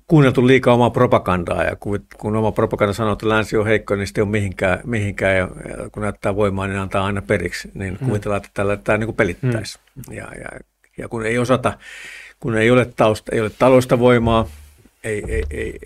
[0.07, 1.77] kuunneltu liikaa omaa propagandaa ja
[2.17, 5.49] kun oma propaganda sanoo, että länsi on heikko, niin sitten ei ole mihinkään, mihinkään ja
[5.93, 8.07] kun näyttää voimaa, niin antaa aina periksi, niin mm.
[8.07, 9.79] kuvitellaan, että tällä tämä niin pelittäisi.
[9.95, 10.17] Mm.
[10.17, 10.61] Ja, ja,
[10.99, 11.79] ja, kun ei osata,
[12.41, 14.49] kun ei ole, tausta, ei ole taloudellista voimaa,
[15.05, 15.79] ei, ei, ei,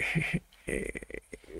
[0.69, 0.85] ei,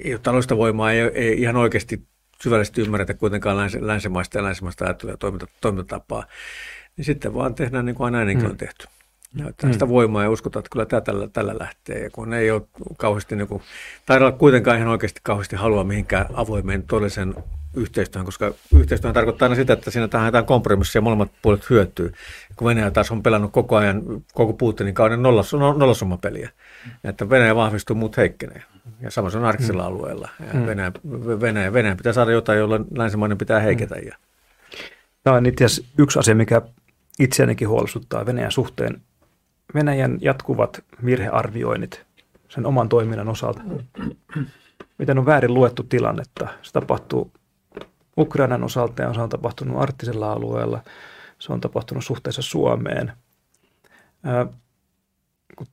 [0.05, 2.03] ei ole taloudellista voimaa, ei, ei ihan oikeasti
[2.43, 6.25] syvällisesti ymmärretä kuitenkaan länsi, länsimaista ja länsimaista ajattelua ja toiminta, toimintatapaa,
[6.97, 8.51] niin sitten vaan tehdään niin kuin aina ennenkin mm.
[8.51, 8.87] on tehty
[9.35, 9.73] näyttää mm.
[9.73, 12.03] sitä voimaa ja uskotaan, että kyllä tämä tällä, tällä lähtee.
[12.03, 12.63] Ja kun ei ole
[12.97, 13.63] kauheasti, niin kuin,
[14.07, 17.35] tai olla kuitenkaan ihan oikeasti kauheasti halua mihinkään avoimeen todellisen
[17.75, 22.13] yhteistyöhön, koska yhteistyö tarkoittaa aina sitä, että siinä tähän kompromissia ja molemmat puolet hyötyy.
[22.57, 24.03] Kun Venäjä taas on pelannut koko ajan,
[24.35, 26.51] koko Putinin kauden nollas, nollasummapeliä,
[27.05, 28.63] että Venäjä vahvistuu, muut heikkenee.
[29.01, 29.89] Ja sama se on arktisella mm.
[29.89, 30.29] alueella.
[30.41, 30.67] Ja mm.
[30.67, 30.93] Venäjä,
[31.41, 33.95] Venäjä, Venäjä pitää saada jotain, jolla länsimainen pitää heiketä.
[33.95, 34.07] Mm.
[34.07, 34.17] Ja.
[35.25, 36.63] Tämä on itse asiassa yksi asia, mikä
[37.19, 39.01] itseänikin huolestuttaa Venäjän suhteen
[39.75, 42.07] Venäjän jatkuvat virhearvioinnit
[42.49, 43.63] sen oman toiminnan osalta.
[44.99, 46.49] Miten on väärin luettu tilannetta.
[46.63, 47.33] Se tapahtuu
[48.19, 50.83] Ukrainan osalta ja se on tapahtunut arktisella alueella.
[51.39, 53.13] Se on tapahtunut suhteessa Suomeen.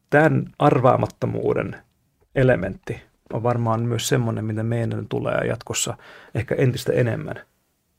[0.10, 1.76] Tämän arvaamattomuuden
[2.36, 3.02] elementti
[3.34, 5.98] on varmaan myös semmoinen, mitä meidän tulee jatkossa
[6.36, 7.36] ehkä entistä enemmän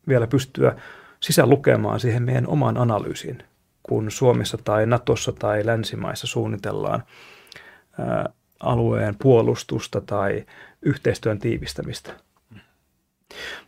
[0.08, 0.76] vielä pystyä
[1.20, 3.42] sisään lukemaan siihen meidän omaan analyysiin
[3.88, 7.02] kun Suomessa tai Natossa tai länsimaissa suunnitellaan
[8.60, 10.46] alueen puolustusta tai
[10.82, 12.12] yhteistyön tiivistämistä.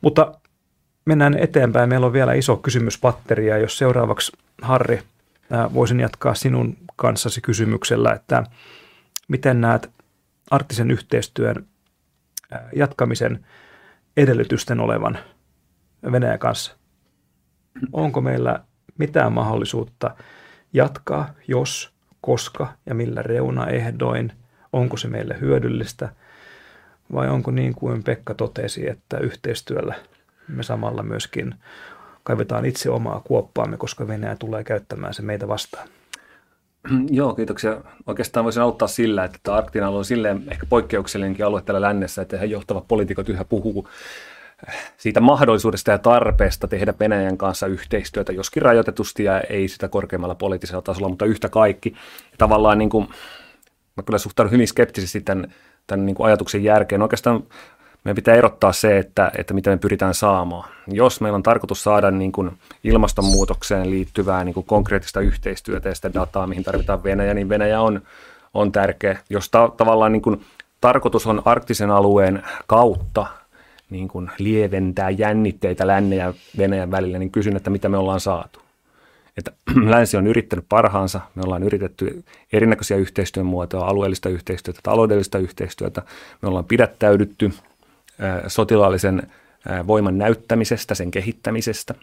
[0.00, 0.34] Mutta
[1.04, 1.88] mennään eteenpäin.
[1.88, 5.02] Meillä on vielä iso kysymyspatteri ja jos seuraavaksi Harri
[5.74, 8.44] voisin jatkaa sinun kanssasi kysymyksellä, että
[9.28, 9.90] miten näet
[10.50, 11.66] arktisen yhteistyön
[12.76, 13.46] jatkamisen
[14.16, 15.18] edellytysten olevan
[16.12, 16.76] Venäjän kanssa?
[17.92, 18.64] Onko meillä
[18.98, 20.10] mitään mahdollisuutta
[20.72, 24.32] jatkaa, jos, koska ja millä reunaehdoin,
[24.72, 26.08] onko se meille hyödyllistä
[27.12, 29.94] vai onko niin kuin Pekka totesi, että yhteistyöllä
[30.48, 31.54] me samalla myöskin
[32.22, 35.88] kaivetaan itse omaa kuoppaamme, koska Venäjä tulee käyttämään se meitä vastaan.
[37.10, 37.80] Joo, kiitoksia.
[38.06, 42.22] Oikeastaan voisin auttaa sillä, että tämä arktinen alue on silleen ehkä poikkeuksellinenkin alue täällä lännessä,
[42.22, 43.88] että ihan johtavat poliitikot yhä puhuu
[44.96, 50.82] siitä mahdollisuudesta ja tarpeesta tehdä Venäjän kanssa yhteistyötä, joskin rajoitetusti ja ei sitä korkeammalla poliittisella
[50.82, 51.94] tasolla, mutta yhtä kaikki.
[52.38, 53.08] Tavallaan niin kuin,
[53.96, 55.52] mä kyllä suhtaudun hyvin skeptisesti tämän,
[55.86, 57.02] tämän niin kuin ajatuksen järkeen.
[57.02, 57.42] Oikeastaan
[58.04, 60.68] meidän pitää erottaa se, että, että mitä me pyritään saamaan.
[60.86, 62.50] Jos meillä on tarkoitus saada niin kuin
[62.84, 68.02] ilmastonmuutokseen liittyvää niin kuin konkreettista yhteistyötä ja sitä dataa, mihin tarvitaan Venäjä, niin Venäjä on,
[68.54, 69.18] on tärkeä.
[69.30, 70.44] Jos ta- tavallaan niin kuin
[70.80, 73.26] tarkoitus on arktisen alueen kautta
[73.90, 78.60] niin kuin lieventää jännitteitä lännen ja Venäjän välillä, niin kysyn, että mitä me ollaan saatu.
[79.36, 79.52] Että
[79.90, 86.02] länsi on yrittänyt parhaansa, me ollaan yritetty erinäköisiä yhteistyön muotoja, alueellista yhteistyötä, taloudellista yhteistyötä,
[86.42, 87.52] me ollaan pidättäydytty
[88.46, 89.22] sotilaallisen
[89.86, 91.94] voiman näyttämisestä, sen kehittämisestä.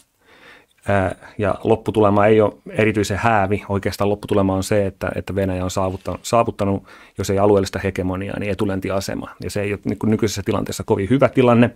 [1.37, 3.63] Ja lopputulema ei ole erityisen häävi.
[3.69, 6.83] Oikeastaan lopputulema on se, että, että Venäjä on saavuttanut, saavuttanut,
[7.17, 9.29] jos ei alueellista hegemoniaa, niin etulentiasema.
[9.43, 11.75] Ja se ei ole niin nykyisessä tilanteessa kovin hyvä tilanne.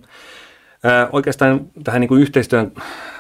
[1.12, 2.72] Oikeastaan tähän niin yhteistyön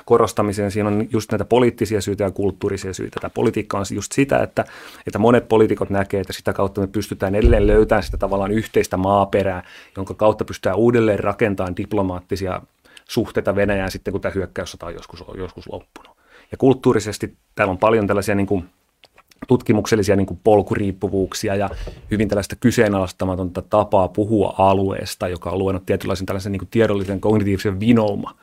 [0.06, 3.20] korostamiseen siinä on just näitä poliittisia syitä ja kulttuurisia syitä.
[3.20, 4.66] Tämä politiikka on just sitä, että,
[5.08, 9.64] että monet poliitikot näkevät, että sitä kautta me pystytään edelleen löytämään sitä tavallaan yhteistä maaperää,
[9.98, 12.62] jonka kautta pystytään uudelleen rakentamaan diplomaattisia
[13.10, 16.18] suhteita Venäjään sitten, kun tämä hyökkäyssota on joskus, joskus loppunut.
[16.52, 18.70] Ja kulttuurisesti täällä on paljon tällaisia niin kuin
[19.48, 21.70] tutkimuksellisia niin kuin polkuriippuvuuksia ja
[22.12, 27.80] hyvin tällaista kyseenalaistamatonta tapaa puhua alueesta, joka on luonut tietynlaisen tällaisen niin kuin tiedollisen kognitiivisen
[27.80, 28.36] vinouma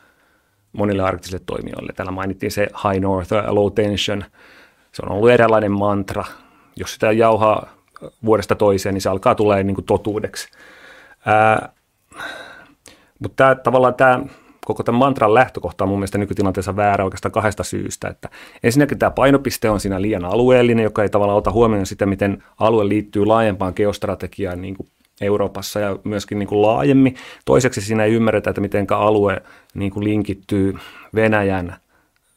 [0.73, 1.93] monille arktisille toimijoille.
[1.93, 4.25] Täällä mainittiin se high north, low tension.
[4.93, 6.25] Se on ollut eräänlainen mantra.
[6.77, 7.69] Jos sitä jauhaa
[8.25, 10.49] vuodesta toiseen, niin se alkaa tulee niin kuin totuudeksi.
[11.27, 11.69] Ää,
[13.19, 14.21] mutta tämä, tavallaan tämä
[14.67, 18.09] koko tämän mantran lähtökohta on mun mielestä nykytilanteessa väärä oikeastaan kahdesta syystä.
[18.09, 18.29] Että
[18.63, 22.89] ensinnäkin tämä painopiste on siinä liian alueellinen, joka ei tavallaan ota huomioon sitä, miten alue
[22.89, 24.89] liittyy laajempaan geostrategiaan niin kuin
[25.21, 27.17] Euroopassa ja myöskin niin kuin laajemmin.
[27.45, 29.43] Toiseksi siinä ei ymmärretä, että miten alue
[29.75, 30.75] niin kuin linkittyy
[31.15, 31.77] Venäjän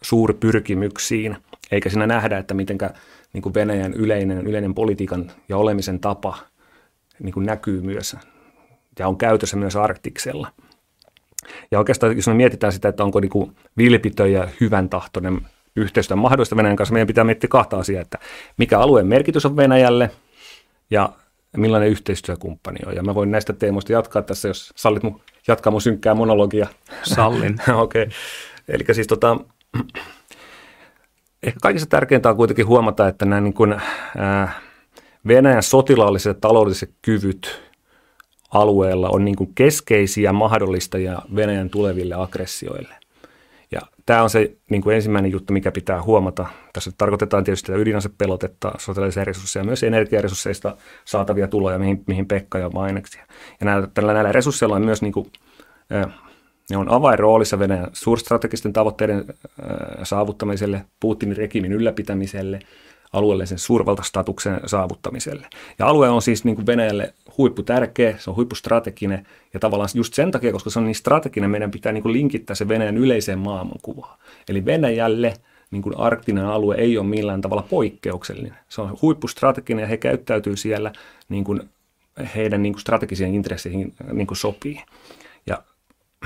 [0.02, 1.38] suurpyrkimyksiin,
[1.72, 2.78] eikä siinä nähdä, että miten
[3.34, 6.38] niin kuin Venäjän yleinen, yleinen politiikan ja olemisen tapa
[7.20, 8.16] niin kuin näkyy myös
[9.00, 10.48] ja on käytössä myös Arktiksella.
[11.72, 15.42] Ja oikeastaan, jos me mietitään sitä, että onko niin vilpitön ja hyvän tahtoinen
[15.76, 18.18] yhteistyö mahdollista Venäjän kanssa, meidän pitää miettiä kahta asiaa, että
[18.58, 20.12] mikä alueen merkitys on Venäjälle
[20.92, 21.10] ja
[21.58, 22.96] millainen yhteistyökumppani on.
[22.96, 26.68] Ja mä voin näistä teemoista jatkaa tässä, jos sallit mun, jatkaa mun synkkää monologia.
[27.04, 27.56] Sallin.
[27.74, 28.04] Okei.
[28.04, 28.14] Okay.
[28.68, 29.38] Eli siis tota,
[31.44, 33.74] ehkä kaikista tärkeintä on kuitenkin huomata, että nämä niin kuin,
[34.20, 34.56] äh,
[35.28, 37.69] Venäjän sotilaalliset ja taloudelliset kyvyt
[38.54, 42.96] alueella on niin kuin keskeisiä mahdollistajia Venäjän tuleville aggressioille.
[43.72, 46.46] Ja tämä on se niin kuin ensimmäinen juttu, mikä pitää huomata.
[46.74, 53.20] Tässä tarkoitetaan tietysti ydinasepelotetta, sotilaallisia resursseja, myös energiaresursseista saatavia tuloja, mihin, mihin Pekka jo mainitsi.
[53.60, 55.32] Ja näillä, näillä resursseilla on myös niin kuin,
[56.70, 59.26] ne on avainroolissa Venäjän suurstrategisten tavoitteiden
[60.04, 62.60] saavuttamiselle, Putinin regimin ylläpitämiselle,
[63.14, 65.48] alueellisen suurvaltastatuksen saavuttamiselle.
[65.80, 70.14] Ja alue on siis niin kuin Venäjälle huippu tärkeä, se on huippustrateginen ja tavallaan just
[70.14, 73.40] sen takia, koska se on niin strateginen, meidän pitää niin kuin linkittää se Venäjän yleiseen
[73.40, 74.20] maailmankuvaan.
[74.50, 75.34] Eli Venäjälle
[75.72, 78.56] niin kuin arktinen alue ei ole millään tavalla poikkeuksellinen.
[78.70, 80.92] Se on huippustrateginen ja he käyttäytyy siellä
[81.30, 81.70] niin kuin
[82.36, 84.84] heidän niin kuin strategisiin intresseihin niin kuin sopii.
[85.48, 85.64] Ja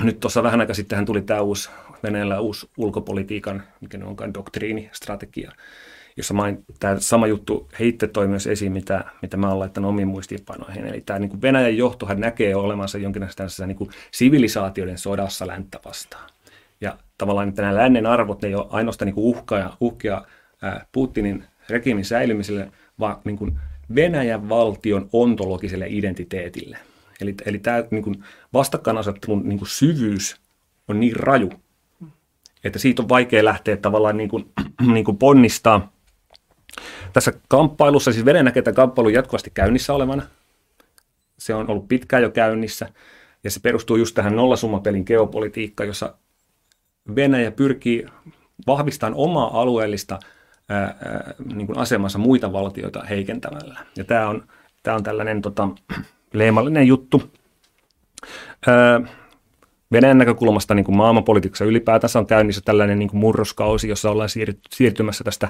[0.02, 1.70] nyt tuossa vähän aika sitten tuli tämä uusi,
[2.02, 5.52] Venäjällä uusi ulkopolitiikan, mikä onkaan doktriini, strategia,
[6.16, 9.88] jossa main, tämä sama juttu he itse toi myös esiin, mitä, mitä mä olen laittanut
[9.88, 10.86] omiin muistiinpanoihin.
[10.86, 16.30] Eli tämä niin kuin Venäjän johtohan näkee olemansa jonkinlaisessa niin kuin sivilisaatioiden sodassa länttä vastaan.
[16.80, 20.24] Ja tavallaan että nämä lännen arvot ne ei ole ainoastaan niin kuin uhkaa, uhkia
[20.92, 23.58] Putinin regiimin säilymiselle, vaan niin kuin
[23.94, 26.78] Venäjän valtion ontologiselle identiteetille.
[27.20, 30.36] Eli, eli tämä niin kuin vastakkainasettelun niin kuin syvyys
[30.88, 31.50] on niin raju,
[32.64, 34.44] että siitä on vaikea lähteä tavallaan niin kuin,
[34.94, 35.93] niin kuin ponnistaa
[37.12, 40.22] tässä kamppailussa, siis Venäjä näkee tämän kamppailun jatkuvasti käynnissä olevana.
[41.38, 42.88] Se on ollut pitkään jo käynnissä
[43.44, 46.14] ja se perustuu just tähän nollasummapelin geopolitiikkaan, jossa
[47.16, 48.06] Venäjä pyrkii
[48.66, 50.18] vahvistamaan omaa alueellista
[50.68, 53.86] ää, ää, niin asemansa muita valtioita heikentämällä.
[53.96, 54.46] Ja tämä on,
[54.82, 55.68] tämä on tällainen tota,
[56.32, 57.22] leimallinen juttu.
[58.66, 59.00] Ää,
[59.92, 64.28] Venäjän näkökulmasta niin kuin maailmanpolitiikassa ylipäätänsä on käynnissä tällainen niin kuin murroskausi, jossa ollaan
[64.70, 65.48] siirtymässä tästä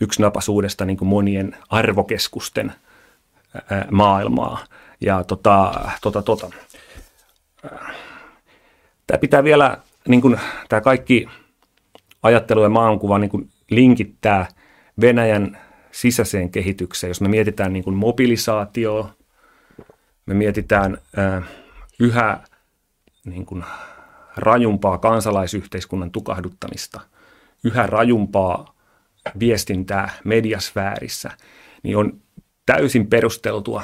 [0.00, 2.72] yksinapasuudesta niin kuin monien arvokeskusten
[3.90, 4.64] maailmaa.
[5.00, 6.50] Ja tota, tota, tota.
[9.06, 11.28] Tämä pitää vielä, niin kuin, tämä kaikki
[12.22, 14.46] ajattelu ja maankuva niin kuin linkittää
[15.00, 15.58] Venäjän
[15.92, 17.08] sisäiseen kehitykseen.
[17.08, 19.10] Jos me mietitään niin kuin mobilisaatio,
[20.26, 20.98] me mietitään
[22.00, 22.40] yhä
[23.26, 23.64] niin kuin
[24.36, 27.00] rajumpaa kansalaisyhteiskunnan tukahduttamista,
[27.64, 28.74] yhä rajumpaa
[29.38, 31.30] viestintää mediasfäärissä,
[31.82, 32.20] niin on
[32.66, 33.82] täysin perusteltua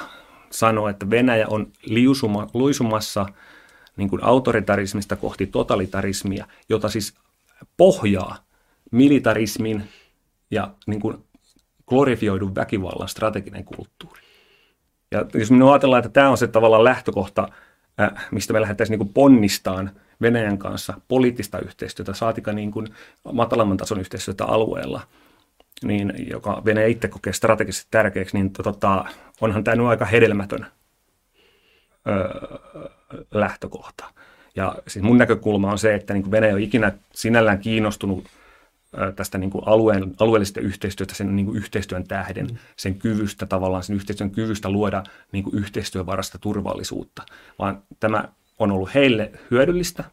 [0.51, 3.27] sanoa, että Venäjä on liusuma, luisumassa
[3.97, 7.15] niin kuin autoritarismista kohti totalitarismia, jota siis
[7.77, 8.37] pohjaa
[8.93, 9.89] militarismin
[10.51, 11.25] ja niin kuin
[11.87, 14.21] glorifioidun väkivallan strateginen kulttuuri.
[15.11, 17.49] Ja jos me ajatellaan, että tämä on se tavallaan lähtökohta,
[18.31, 19.91] mistä me lähdettäisiin niin ponnistaan
[20.23, 22.87] Venäjän kanssa poliittista yhteistyötä, saatika niin kuin
[23.33, 25.01] matalamman tason yhteistyötä alueella,
[25.85, 29.05] niin, joka Venäjä itse kokee strategisesti tärkeäksi, niin tota,
[29.41, 30.67] onhan tämä nyt aika hedelmätön
[32.09, 32.29] öö,
[33.31, 34.05] lähtökohta.
[34.57, 38.25] Ja siis mun näkökulma on se, että niin Venäjä on ikinä sinällään kiinnostunut
[39.17, 42.57] tästä niin kuin alueen, alueellisesta yhteistyötä, sen niin kuin yhteistyön tähden, mm.
[42.77, 47.23] sen kyvystä tavallaan, sen yhteistyön kyvystä luoda niin kuin yhteistyövarasta turvallisuutta,
[47.59, 48.25] vaan tämä
[48.59, 50.05] on ollut heille hyödyllistä.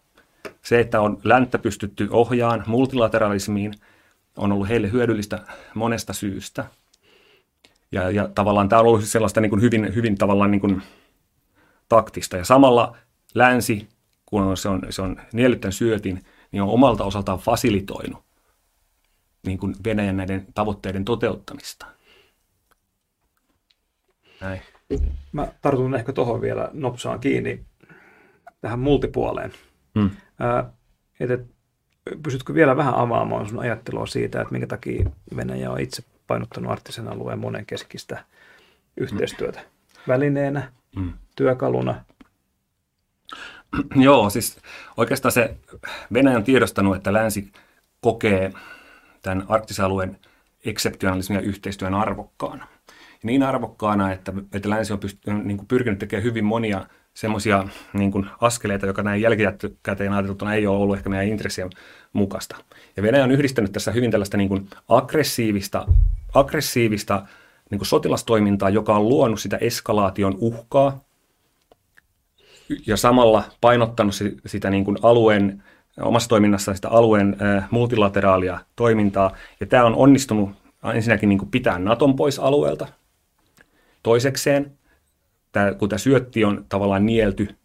[0.61, 3.73] Se, että on länttä pystytty ohjaan multilateralismiin,
[4.37, 5.39] on ollut heille hyödyllistä
[5.73, 6.65] monesta syystä.
[7.91, 10.81] Ja, ja tavallaan tämä on ollut sellaista niin kuin hyvin, hyvin tavallaan niin kuin
[11.89, 12.37] taktista.
[12.37, 12.97] Ja samalla
[13.33, 13.87] länsi,
[14.25, 15.17] kun se on, se on
[15.69, 18.24] syötin, niin on omalta osaltaan fasilitoinut
[19.45, 21.86] niin kuin Venäjän näiden tavoitteiden toteuttamista.
[24.41, 24.62] Näin.
[25.31, 27.65] Mä tartun ehkä tuohon vielä nopsaan kiinni
[28.62, 29.53] tähän multipuoleen.
[29.99, 30.10] Hmm.
[30.39, 30.71] Ää,
[31.19, 31.38] että
[32.23, 37.08] pystytkö vielä vähän avaamaan sun ajattelua siitä, että minkä takia Venäjä on itse painottanut arktisen
[37.08, 38.25] alueen monenkeskistä
[38.97, 39.99] yhteistyötä hmm.
[40.08, 41.13] välineenä, hmm.
[41.36, 42.05] työkaluna?
[43.95, 44.58] Joo, siis
[44.97, 45.58] oikeastaan se
[46.13, 47.51] Venäjä on tiedostanut, että länsi
[48.01, 48.53] kokee
[49.25, 50.17] tämän arktisen alueen
[50.65, 52.67] ekseptionalismin ja yhteistyön arvokkaana.
[52.88, 57.67] Ja niin arvokkaana, että, että länsi on pystynyt, niin kuin pyrkinyt tekemään hyvin monia semmoisia
[57.93, 61.69] niin askeleita, joka näin jälkikäteen ajateltuna ei ole ollut ehkä meidän intressien
[62.13, 62.55] mukaista.
[62.97, 65.88] Ja Venäjä on yhdistänyt tässä hyvin tällaista niin kuin aggressiivista,
[66.33, 67.25] aggressiivista
[67.71, 70.99] niin kuin sotilastoimintaa, joka on luonut sitä eskalaation uhkaa
[72.88, 75.63] ja samalla painottanut sitä niin kuin alueen
[76.01, 77.38] omassa toiminnassaan sitä alueen
[77.71, 79.31] multilateraalia toimintaa.
[79.60, 80.49] Ja tämä on onnistunut
[80.93, 82.88] ensinnäkin niin pitää Naton pois alueelta.
[84.03, 84.77] Toisekseen,
[85.51, 87.55] tämä, kun tämä syötti on tavallaan nielty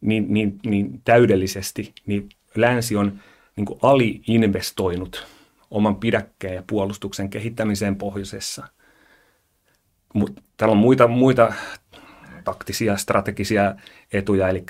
[0.00, 3.20] niin, niin, niin täydellisesti, niin länsi on
[3.56, 5.26] niin kuin aliinvestoinut
[5.70, 8.66] oman pidäkkeen ja puolustuksen kehittämiseen pohjoisessa.
[10.14, 11.52] Mutta täällä on muita, muita
[12.44, 13.74] taktisia, strategisia
[14.12, 14.64] etuja, eli,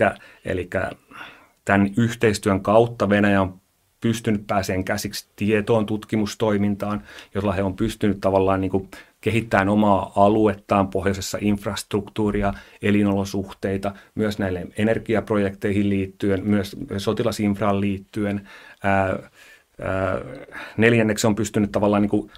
[0.44, 0.68] eli
[1.64, 3.62] tämän yhteistyön kautta Venäjä on
[4.00, 7.02] pystynyt pääseen käsiksi tietoon, tutkimustoimintaan,
[7.34, 8.88] jolla he on pystynyt tavallaan niin kuin
[9.20, 18.48] kehittämään omaa aluettaan pohjoisessa infrastruktuuria, elinolosuhteita, myös näille energiaprojekteihin liittyen, myös sotilasinfraan liittyen.
[18.82, 20.18] Ää, ää,
[20.76, 22.30] neljänneksi on pystynyt tavallaan niin kuin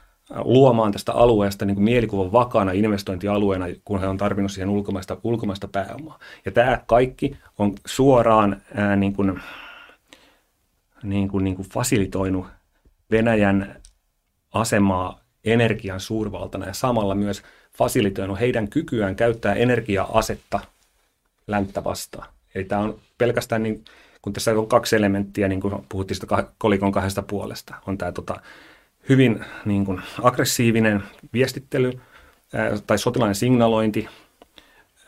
[0.45, 5.69] luomaan tästä alueesta niin kuin mielikuvan vakaana investointialueena, kun he on tarvinnut siihen ulkomaista, ulkomaista
[5.69, 6.19] pääomaa.
[6.45, 9.41] Ja tämä kaikki on suoraan ää, niin kuin,
[11.03, 12.47] niin kuin, niin kuin fasilitoinut
[13.11, 13.77] Venäjän
[14.53, 17.43] asemaa energian suurvaltana ja samalla myös
[17.79, 20.61] fasilitoinut heidän kykyään käyttää energia-asetta
[21.47, 22.29] länttä vastaan.
[22.55, 23.85] Eli tämä on pelkästään, niin,
[24.23, 28.41] kun tässä on kaksi elementtiä, niin kuin puhuttiin sitä kolikon kahdesta puolesta, on tämä tota,
[29.09, 31.93] hyvin niin kuin, aggressiivinen viestittely
[32.55, 34.09] ää, tai sotilainen signalointi,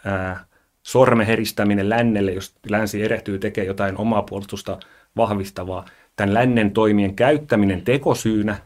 [0.05, 0.45] ää,
[0.83, 4.79] sormen heristäminen lännelle, jos länsi erehtyy tekee jotain omaa puolustusta
[5.17, 5.85] vahvistavaa,
[6.17, 8.57] tämän lännen toimien käyttäminen tekosyynä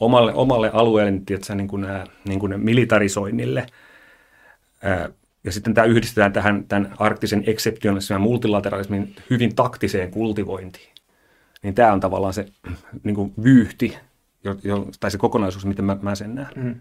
[0.00, 1.24] omalle, omalle alueelle, niin
[1.54, 3.66] niin kuin, ää, niin kuin militarisoinnille.
[4.82, 5.08] Ää,
[5.44, 10.94] ja sitten tämä yhdistetään tähän tämän arktisen ekseptionalismin ja multilateralismin hyvin taktiseen kultivointiin.
[11.62, 12.46] Niin tämä on tavallaan se
[13.02, 13.98] niin kuin vyyhti,
[14.44, 16.52] jo, jo, tai se kokonaisuus, miten mä, mä sen näen.
[16.56, 16.74] Mm.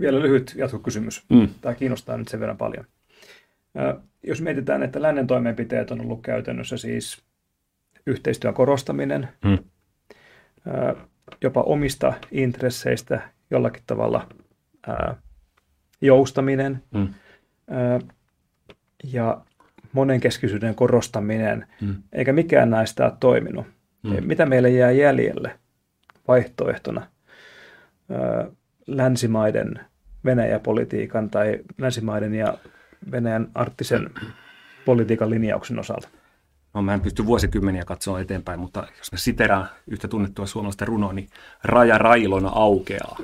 [0.00, 1.24] Vielä lyhyt jatkokysymys.
[1.30, 1.48] Mm.
[1.60, 2.84] Tämä kiinnostaa nyt sen verran paljon.
[4.22, 7.22] Jos mietitään, että lännen toimenpiteet on ollut käytännössä siis
[8.06, 9.58] yhteistyön korostaminen, mm.
[11.42, 14.28] jopa omista intresseistä jollakin tavalla
[16.00, 17.08] joustaminen mm.
[19.12, 19.40] ja
[19.92, 21.94] monenkeskisyyden korostaminen, mm.
[22.12, 23.66] eikä mikään näistä ole toiminut.
[24.02, 24.26] Mm.
[24.26, 25.58] Mitä meille jää jäljelle?
[26.28, 27.06] Vaihtoehtona
[28.86, 29.80] länsimaiden
[30.24, 32.58] Venäjä-politiikan tai länsimaiden ja
[33.10, 34.10] Venäjän arktisen
[34.84, 36.08] politiikan linjauksen osalta?
[36.74, 41.12] No mä en pysty vuosikymmeniä katsoa eteenpäin, mutta jos mä siteraan yhtä tunnettua suomalaista runoa,
[41.12, 41.28] niin
[41.64, 43.18] raja railona aukeaa.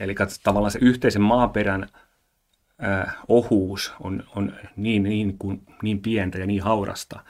[0.00, 1.88] Eli tavallaan se yhteisen maaperän
[2.84, 7.20] äh, ohuus on, on niin, niin, kuin, niin pientä ja niin haurasta,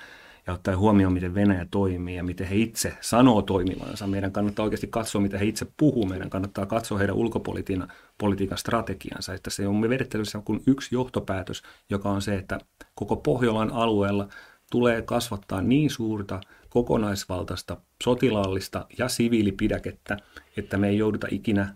[0.47, 4.07] ja ottaa huomioon, miten Venäjä toimii ja miten he itse sanoo toimivansa.
[4.07, 6.07] Meidän kannattaa oikeasti katsoa, mitä he itse puhuu.
[6.07, 9.35] Meidän kannattaa katsoa heidän ulkopolitiikan politiikan strategiansa.
[9.35, 12.59] Että se on vedettävissä kuin yksi johtopäätös, joka on se, että
[12.95, 14.29] koko Pohjolan alueella
[14.71, 20.17] tulee kasvattaa niin suurta kokonaisvaltaista sotilaallista ja siviilipidäkettä,
[20.57, 21.75] että me ei jouduta ikinä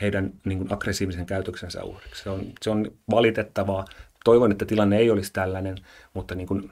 [0.00, 2.22] heidän niin kuin aggressiivisen käytöksensä uhriksi.
[2.22, 3.84] Se on, se on valitettavaa.
[4.24, 5.76] Toivon, että tilanne ei olisi tällainen,
[6.14, 6.70] mutta niin kuin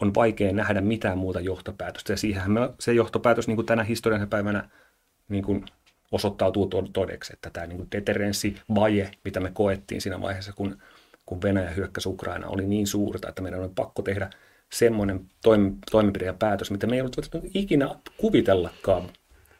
[0.00, 2.12] on vaikea nähdä mitään muuta johtopäätöstä.
[2.12, 4.68] Ja siihen me, se johtopäätös niin kuin tänä historian päivänä
[5.28, 5.64] niin kuin
[6.12, 10.78] osoittautuu todeksi, että tämä niin deterrenssivaje, mitä me koettiin siinä vaiheessa, kun,
[11.26, 14.30] kun Venäjä hyökkäsi Ukraina, oli niin suurta, että meidän on pakko tehdä
[14.72, 17.16] semmoinen toim, toimenpide ja päätös, mitä me ei ollut
[17.54, 19.10] ikinä kuvitellakaan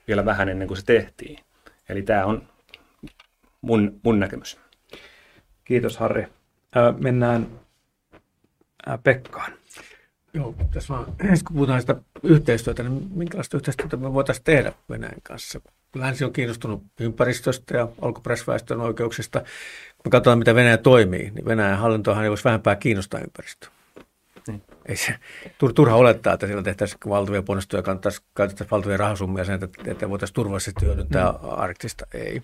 [0.08, 1.38] vielä vähän ennen kuin se tehtiin.
[1.88, 2.48] Eli tämä on
[3.60, 4.58] mun, mun näkemys.
[5.64, 6.26] Kiitos Harri.
[6.98, 7.46] Mennään
[9.02, 9.52] Pekkaan.
[10.34, 11.04] Joo, tässä vaan,
[11.46, 15.60] kun puhutaan sitä yhteistyötä, niin minkälaista yhteistyötä me voitaisiin tehdä Venäjän kanssa?
[15.94, 19.40] Länsi on kiinnostunut ympäristöstä ja alkuperäisväestön oikeuksista.
[19.40, 23.70] Kun me katsotaan, mitä Venäjä toimii, niin Venäjän hallintohan ei voisi vähempää kiinnostaa ympäristöä.
[24.48, 24.62] Niin.
[24.86, 25.14] Ei se,
[25.74, 30.86] turha olettaa, että siellä tehtäisiin valtavia ponnistuja, käytettäisiin valtavia rahasummia sen, että, että voitaisiin turvallisesti
[30.86, 31.38] hyödyntää mm.
[31.42, 32.06] arktista.
[32.14, 32.42] Ei.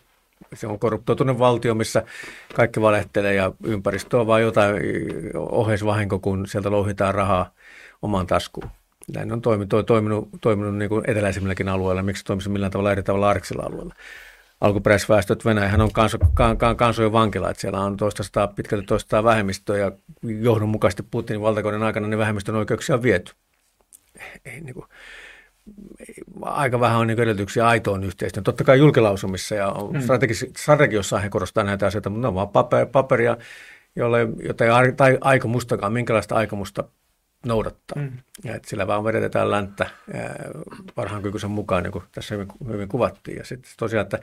[0.55, 2.03] Se on korruptoitunut valtio, missä
[2.55, 4.77] kaikki valehtelee ja ympäristö on vain jotain
[5.35, 7.51] oheisvahinko, kun sieltä louhitaan rahaa
[8.03, 8.71] omaan taskuun.
[9.15, 13.63] Näin on toiminut, toiminut, toiminut niin eteläisimmilläkin alueilla, miksi toimisi millään tavalla eri tavalla arksilla
[13.63, 13.95] alueella.
[14.61, 19.25] Alkuperäisväestöt Venäjähän on kanso, kan, kan, kansojen vankila, että siellä on toista sataa, pitkälti toista
[19.25, 19.93] vähemmistöä ja
[20.23, 23.33] johdonmukaisesti Putinin valtakoiden aikana ne vähemmistön oikeuksia on viety.
[24.45, 24.87] Ei, niin kuin,
[26.43, 28.45] aika vähän on niin edellytyksiä aitoon yhteistyöhön.
[28.45, 30.01] Totta kai julkilausumissa ja hmm.
[30.57, 33.37] strategiossa he korostaa näitä asioita, mutta ne on vaan paper, paperia,
[33.97, 36.85] jolle, jota ei tai aikomustakaan, minkälaista aikomusta
[37.47, 38.03] noudattaa.
[38.03, 38.13] Mm.
[38.45, 39.91] Ja että sillä vaan vedetetään länttä
[40.95, 43.37] parhaan kykyisen mukaan, niin kuin tässä hyvin, hyvin kuvattiin.
[43.37, 44.19] Ja sitten tosiaan, että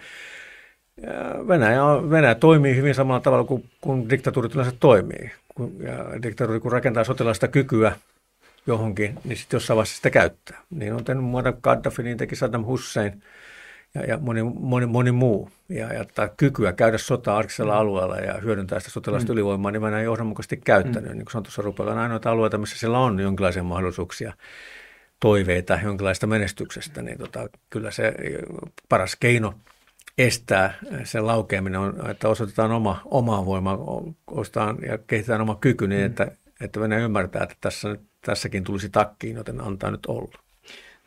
[1.48, 5.32] Venäjä, on, Venäjä toimii hyvin samalla tavalla kuin, kuin diktatuurit yleensä toimii.
[5.56, 7.96] Kun, ja diktatuuri, kun rakentaa sotilaista kykyä
[8.68, 10.61] johonkin, niin sitten jossain vaiheessa sitä käyttää.
[10.70, 13.24] Niin on tehnyt Muammar Gaddafi, niin teki Saddam Hussein
[13.95, 15.49] ja, ja moni, moni, moni muu.
[15.70, 19.34] Ja, ja tämä kykyä käydä sotaa arkisella alueella ja hyödyntää sitä sotilaista mm.
[19.34, 21.09] ylivoimaa, niin Venäjä johdonmukaisesti käyttänyt.
[21.11, 21.18] Mm.
[21.18, 24.34] Niin kuin sanoin tuossa on ainoita alueita, missä sillä on jonkinlaisia mahdollisuuksia
[25.20, 28.14] toiveita jonkinlaista menestyksestä, niin tota, kyllä se
[28.89, 29.53] paras keino
[30.18, 33.78] estää sen laukeaminen on, että osoitetaan oma, oma voima,
[34.28, 36.05] ostetaan ja kehitetään oma kyky niin, mm.
[36.05, 40.40] että, että Venäjä ymmärtää, että tässä nyt tässäkin tulisi takkiin, joten antaa nyt olla.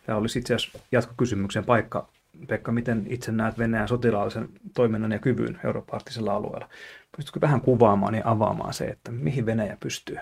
[0.07, 2.09] Tämä olisi itse asiassa jatkokysymyksen paikka.
[2.49, 6.01] Pekka, miten itse näet Venäjän sotilaallisen toiminnan ja kyvyn Euroopan
[6.31, 6.69] alueella?
[7.17, 10.17] Pystytkö vähän kuvaamaan ja avaamaan se, että mihin Venäjä pystyy?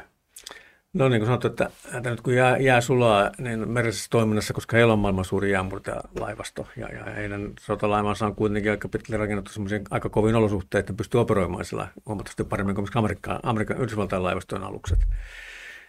[0.93, 4.77] No niin kuin sanottu, että, että nyt kun jää, jää sulaa niin merisessä toiminnassa, koska
[4.77, 9.83] heillä on maailman suuri jäänmurtajalaivasto ja, ja heidän sotalaivansa on kuitenkin aika pitkälle rakennettu semmoisiin
[9.91, 14.99] aika kovin olosuhteet, että pystyy operoimaan sillä huomattavasti paremmin kuin Amerikan, Amerikan Yhdysvaltain laivastojen alukset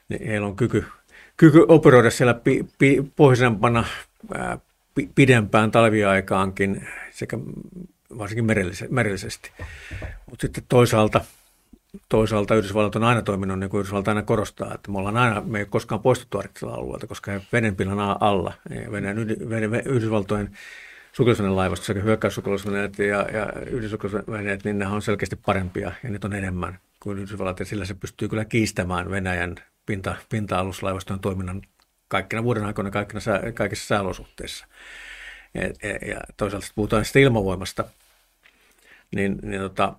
[0.10, 0.86] niin heillä on kyky,
[1.38, 3.84] kyky operoida siellä pi, pi, pohjoisempana
[4.34, 4.58] ää,
[4.95, 7.38] pi, pidempään talviaikaankin sekä
[8.18, 8.45] varsinkin
[8.89, 9.51] merellisesti.
[10.30, 11.22] Mutta sitten toisaalta,
[12.10, 15.60] toisaalta Yhdysvallat on aina toiminut, niin kuin Yhdysvallat aina korostaa, että me, ollaan aina, me
[15.60, 18.53] ei koskaan poistuttu arktisella alueelta, koska he vedenpinnan alla,
[18.91, 19.18] Venäjän,
[19.86, 20.49] Yhdysvaltojen
[21.14, 26.34] sukellusveneen laivasto sekä hyökkäyssukellusveneet ja, ja ydinsukellusveneet, niin ne on selkeästi parempia ja niitä on
[26.34, 31.61] enemmän kuin Yhdysvallat ja sillä se pystyy kyllä kiistämään Venäjän pinta, pinta-aluslaivastojen toiminnan
[32.07, 33.21] kaikkina vuoden aikoina kaikkina,
[33.53, 34.67] kaikissa sääolosuhteissa.
[35.53, 37.83] Ja, ja, ja toisaalta puhutaan sitten ilmavoimasta,
[39.15, 39.93] niin, niin tota,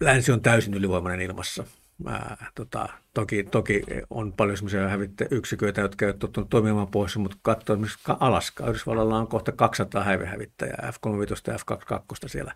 [0.00, 1.64] länsi on täysin ylivoimainen ilmassa.
[2.06, 7.74] Ää, tota, toki, toki on paljon sellaisia hävittäjäyksiköitä, jotka eivät tottunut toimimaan pois, mutta katsoo
[7.74, 8.66] esimerkiksi Alaska.
[8.66, 12.52] Yhdysvallalla on kohta 200 häivehävittäjää, F-35 ja F-22 siellä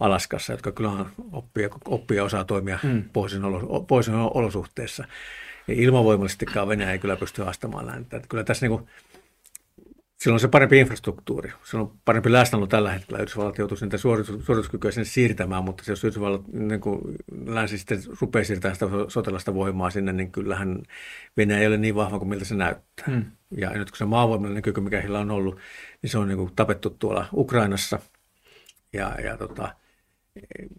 [0.00, 3.04] Alaskassa, jotka kyllä oppii, oppii ja osaa toimia mm.
[3.88, 5.04] pohjoisen olosuhteissa.
[5.68, 8.16] Ja ilmavoimallisestikaan Venäjä ei kyllä pysty haastamaan länttä.
[8.16, 8.90] Että kyllä tässä niin kuin,
[10.16, 11.52] silloin on se parempi infrastruktuuri.
[11.64, 13.18] Silloin on parempi läsnäolo tällä hetkellä.
[13.18, 17.00] Yhdysvallat joutuisi niitä suoritus, suorituskykyä sinne siirtämään, mutta jos Yhdysvallat niin kuin
[17.46, 20.82] länsi sitten rupeaa siirtämään sitä sotilasta voimaa sinne, niin kyllähän
[21.36, 23.06] Venäjä ei ole niin vahva kuin miltä se näyttää.
[23.08, 23.24] Mm.
[23.56, 25.58] Ja nyt kun se maavoimallinen kyky, mikä heillä on ollut,
[26.02, 27.98] niin se on niin kuin tapettu tuolla Ukrainassa–
[28.92, 29.74] Ja, ja, tota,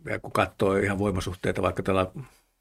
[0.05, 2.07] ja kun katsoo ihan voimasuhteita vaikka tällä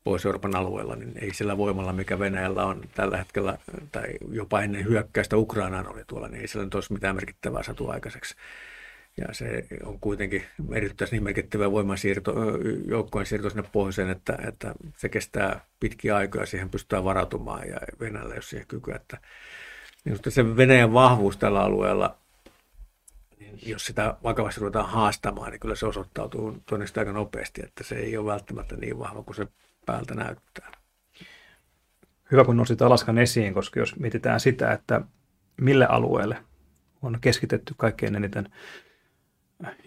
[0.04, 3.58] Pohjois-Euroopan alueella, niin ei sillä voimalla, mikä Venäjällä on tällä hetkellä,
[3.92, 7.88] tai jopa ennen hyökkäystä Ukrainaan oli tuolla, niin ei sillä nyt olisi mitään merkittävää satu
[7.88, 8.34] aikaiseksi.
[9.16, 12.34] Ja se on kuitenkin erittäin niin merkittävä voimansiirto,
[12.86, 18.34] joukkojen siirto sinne pohjoiseen, että, että se kestää pitkiä aikoja, siihen pystytään varautumaan ja Venäjällä
[18.34, 18.94] jos siihen kykyä.
[18.94, 19.18] Että,
[20.04, 22.16] niin se Venäjän vahvuus tällä alueella,
[23.62, 28.16] jos sitä vakavasti ruvetaan haastamaan, niin kyllä se osoittautuu todennäköisesti aika nopeasti, että se ei
[28.16, 29.46] ole välttämättä niin vahva kuin se
[29.86, 30.72] päältä näyttää.
[32.32, 35.00] Hyvä, kun nostit Alaskan esiin, koska jos mietitään sitä, että
[35.60, 36.36] mille alueelle
[37.02, 38.48] on keskitetty kaikkein eniten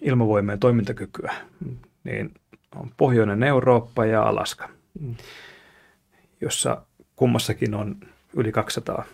[0.00, 1.34] ilmavoimien toimintakykyä,
[2.04, 2.34] niin
[2.76, 4.68] on Pohjoinen Eurooppa ja Alaska,
[6.40, 6.86] jossa
[7.16, 7.96] kummassakin on
[8.36, 9.04] yli 200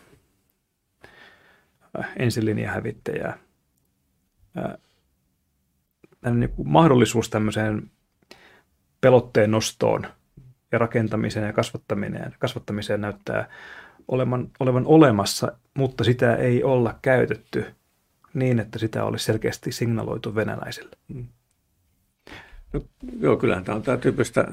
[2.16, 3.38] ensilinjahävittäjää.
[6.30, 7.90] Niin mahdollisuus tämmöiseen
[9.01, 10.07] pelotteen nostoon
[10.72, 13.48] ja rakentamiseen ja kasvattamiseen, kasvattamiseen näyttää
[14.09, 17.64] olevan, olevan olemassa, mutta sitä ei olla käytetty–
[18.34, 20.96] niin, että sitä olisi selkeästi signaloitu venäläisille.
[21.09, 21.26] Mm.
[22.72, 22.80] No,
[23.20, 24.44] joo, kyllähän tämä on tämä tyyppistä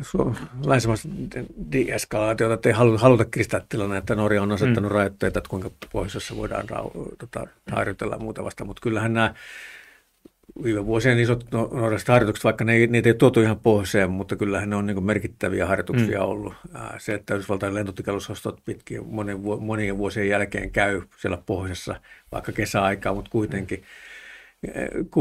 [0.65, 1.09] länsimaista
[1.71, 3.25] deeskalaatiota, että ei haluta
[3.69, 4.95] tilanne, että Norja on asettanut mm.
[4.95, 9.33] rajoitteita, että kuinka pohjoisessa voidaan rau- tota, harjoitella ja muuta vasta, mutta kyllähän nämä
[10.63, 14.69] viime vuosien isot no, norjalaiset harjoitukset, vaikka ne, niitä ei tuotu ihan pohjoiseen, mutta kyllähän
[14.69, 16.25] ne on niin merkittäviä harjoituksia mm.
[16.25, 16.53] ollut.
[16.97, 21.95] Se, että Yhdysvaltain lentotikalusostot pitkin monien, monien vuosien jälkeen käy siellä pohjoisessa,
[22.31, 23.83] vaikka kesäaikaa, mutta kuitenkin,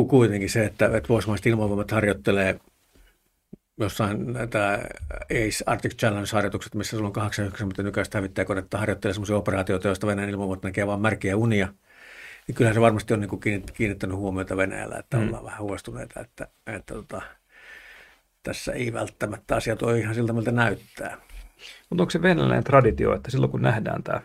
[0.09, 2.61] kuitenkin se, että, että pohjoismaiset ilmavoimat harjoittelee
[3.80, 4.72] jossain näitä
[5.24, 10.62] ACE Arctic Challenge-harjoitukset, missä sulla on 80 nykäistä hävittäjäkonetta, harjoittelee sellaisia operaatioita, joista Venäjän ilmavoimat
[10.62, 11.68] näkee vain märkiä unia–
[12.47, 13.40] niin kyllähän se varmasti on niin kuin
[13.74, 15.26] kiinnittänyt huomiota Venäjällä, että mm.
[15.26, 17.22] ollaan vähän huolestuneita, että, että tota,
[18.42, 21.16] tässä ei välttämättä asiat ole ihan siltä, miltä näyttää.
[21.90, 24.20] Mutta onko se venäläinen traditio, että silloin kun nähdään tämä,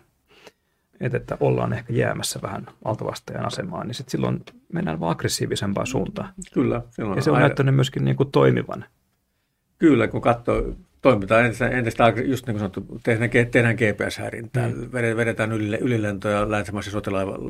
[1.00, 4.44] että, että ollaan ehkä jäämässä vähän altavastajan asemaan, niin sitten silloin
[4.74, 6.34] mennään vaan aggressiivisempaan suuntaan.
[6.54, 6.76] Kyllä.
[6.98, 7.48] Ja se on aina...
[7.48, 8.86] näyttänyt myöskin niin kuin toimivan.
[9.78, 14.92] Kyllä, kun katsoo toimitaan entistä, entistä just niin kuin sanottu, tehdään, tehdään GPS-häirintää, mm.
[14.92, 16.92] vedetään yli, ylilentoja länsimaisen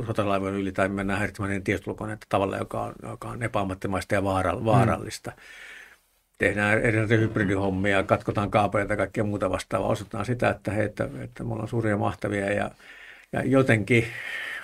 [0.06, 4.26] sotalaivan yli tai mennään häiritsemään niiden tiedustelukoneita tavalla, joka on, joka on epäammattimaista ja mm.
[4.66, 5.32] vaarallista.
[5.32, 5.42] Mm.
[6.38, 9.90] Tehdään erilaisia hybridihommia, katkotaan kaapeleita ja kaikkea muuta vastaavaa.
[9.90, 12.72] Osoitetaan sitä, että, hei, että, että me ollaan suuria mahtavia ja,
[13.34, 14.08] ja jotenkin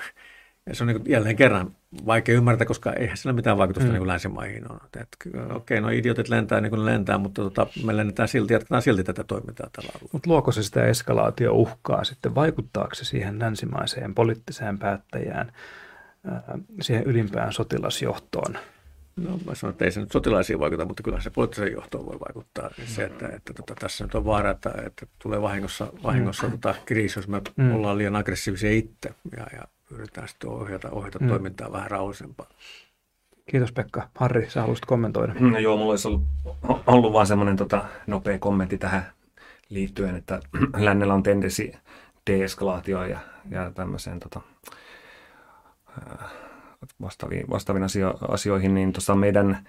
[0.66, 3.94] ja se on niin jälleen kerran vaikea ymmärtää, koska eihän sillä mitään vaikutusta mm.
[3.94, 4.80] niin länsimaihin ole.
[5.34, 9.04] Okei, okay, no idiotit lentää niin kuin lentää, mutta tota, me lennetään silti, jatketaan silti
[9.04, 10.10] tätä toimintaa tällä alueella.
[10.14, 12.36] Mutta luoko se sitä eskalaatio-uhkaa sitten?
[12.36, 15.52] Vaikuttaako se siihen länsimaiseen poliittiseen päättäjään,
[16.82, 18.58] siihen ylimpään sotilasjohtoon?
[19.16, 22.20] No mä sanon, että ei se nyt sotilaisiin vaikuta, mutta kyllä se poliittiseen johtoon voi
[22.20, 22.70] vaikuttaa.
[22.78, 22.86] Mm.
[22.86, 26.52] Se, että, että tota, tässä nyt on vaara, että, että tulee vahingossa, vahingossa mm.
[26.52, 27.76] tota, kriisi, jos me mm.
[27.76, 29.14] ollaan liian aggressiivisia itse.
[29.38, 31.28] Ja, ja yritetään sitten ohjata, ohjata mm.
[31.28, 32.48] toimintaa vähän rauhallisempaa.
[33.52, 34.10] Kiitos Pekka.
[34.16, 35.34] Harri, sä haluaisit kommentoida?
[35.40, 36.22] No joo, mulla olisi ollut,
[36.88, 39.06] ollut vaan semmoinen tota, nopea kommentti tähän
[39.70, 40.40] liittyen, että
[40.78, 41.74] lännellä on tendenssi
[42.30, 43.20] deeskalaatioon ja,
[43.50, 44.42] ja tämmöiseen tota,
[47.02, 49.68] vastaaviin, vastaaviin asio, asioihin, niin tuossa meidän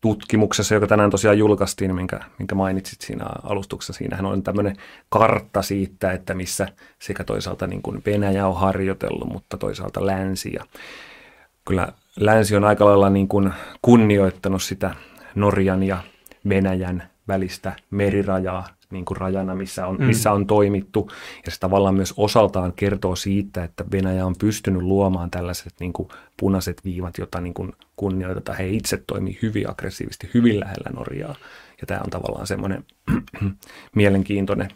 [0.00, 3.92] tutkimuksessa, joka tänään tosiaan julkaistiin, minkä, minkä mainitsit siinä alustuksessa.
[3.92, 4.76] Siinähän on tämmöinen
[5.08, 10.52] kartta siitä, että missä sekä toisaalta niin kuin Venäjä on harjoitellut, mutta toisaalta länsi.
[10.52, 10.64] Ja
[11.64, 14.94] kyllä länsi on aika lailla niin kuin kunnioittanut sitä
[15.34, 15.98] Norjan ja
[16.48, 20.04] Venäjän välistä merirajaa niin kuin rajana, missä on, mm.
[20.04, 21.10] missä on toimittu.
[21.44, 26.08] Ja se tavallaan myös osaltaan kertoo siitä, että Venäjä on pystynyt luomaan tällaiset niin kuin
[26.36, 28.58] punaiset viivat, jota niin kuin kunnioitetaan.
[28.58, 31.34] He itse toimii hyvin aggressiivisesti, hyvin lähellä Norjaa.
[31.80, 32.84] Ja tämä on tavallaan semmoinen
[33.94, 34.68] mielenkiintoinen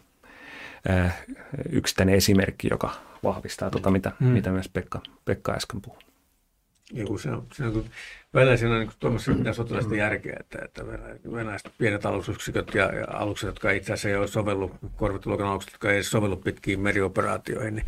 [0.89, 1.25] äh,
[1.69, 2.93] yksittäinen esimerkki, joka
[3.23, 4.27] vahvistaa tuota, mitä, mm.
[4.27, 6.04] mitä myös Pekka, Pekka äsken puhui.
[6.93, 7.85] Joku se on, se on
[8.35, 10.87] Venäjä siinä on niin tuommoista mitään sotilaista järkeä, että, että
[11.31, 15.91] venäläiset pienet alusyksiköt ja, ja alukset, jotka itse asiassa ei ole sovellu, korvetuluokan alukset, jotka
[15.91, 17.85] ei sovellu pitkiin merioperaatioihin, niin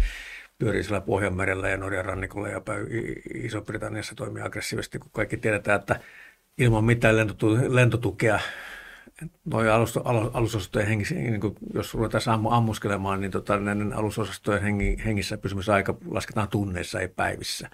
[0.57, 2.61] pyörii siellä Pohjanmerellä ja Norjan rannikolla ja
[3.33, 5.99] Iso-Britanniassa toimii aggressiivisesti, kun kaikki tiedetään, että
[6.57, 7.15] ilman mitään
[7.69, 8.39] lentotukea
[9.45, 9.97] noin alus,
[10.33, 14.63] alusosastojen hengissä, niin kuin jos ruvetaan ammu, ammuskelemaan, niin tota, näiden alusosastojen
[15.05, 17.69] hengissä pysymisaika lasketaan tunneissa, ei päivissä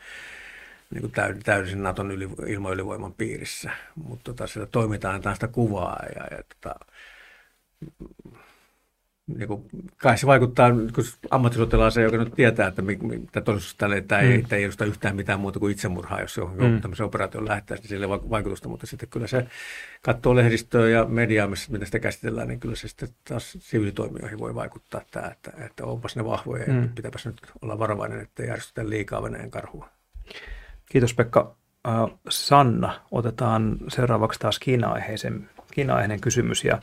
[0.94, 6.44] niin kuin täysin Naton yli, ilmaylivoiman piirissä, mutta tota, sitä toimitaan sitä kuvaa ja, ja
[6.44, 6.76] tota,
[9.28, 9.64] niin kuin,
[9.98, 14.46] kai se vaikuttaa kun ammattisotilaaseen, joka nyt tietää, että mitä todellisuudessa tälle, että ei, mm.
[14.52, 16.82] ei edusta yhtään mitään muuta kuin itsemurhaa, jos johonkin mm.
[16.82, 19.48] tämmöisen operaation lähtee, niin sille vaikutusta, mutta sitten kyllä se
[20.02, 24.56] katsoo lehdistöä ja mediaa, missä, miten sitä käsitellään, niin kyllä se sitten taas siviilitoimijoihin voi
[24.56, 26.82] vaikuttaa tämä, että, että onpas ne vahvoja mm.
[26.82, 29.89] ja pitääpäs nyt olla varovainen, ettei järjestetä liikaa Venäjän karhua.
[30.94, 31.56] Kiitos Pekka.
[32.30, 36.82] Sanna, otetaan seuraavaksi taas Kiina-aiheisen, Kiina-aiheinen kysymys ja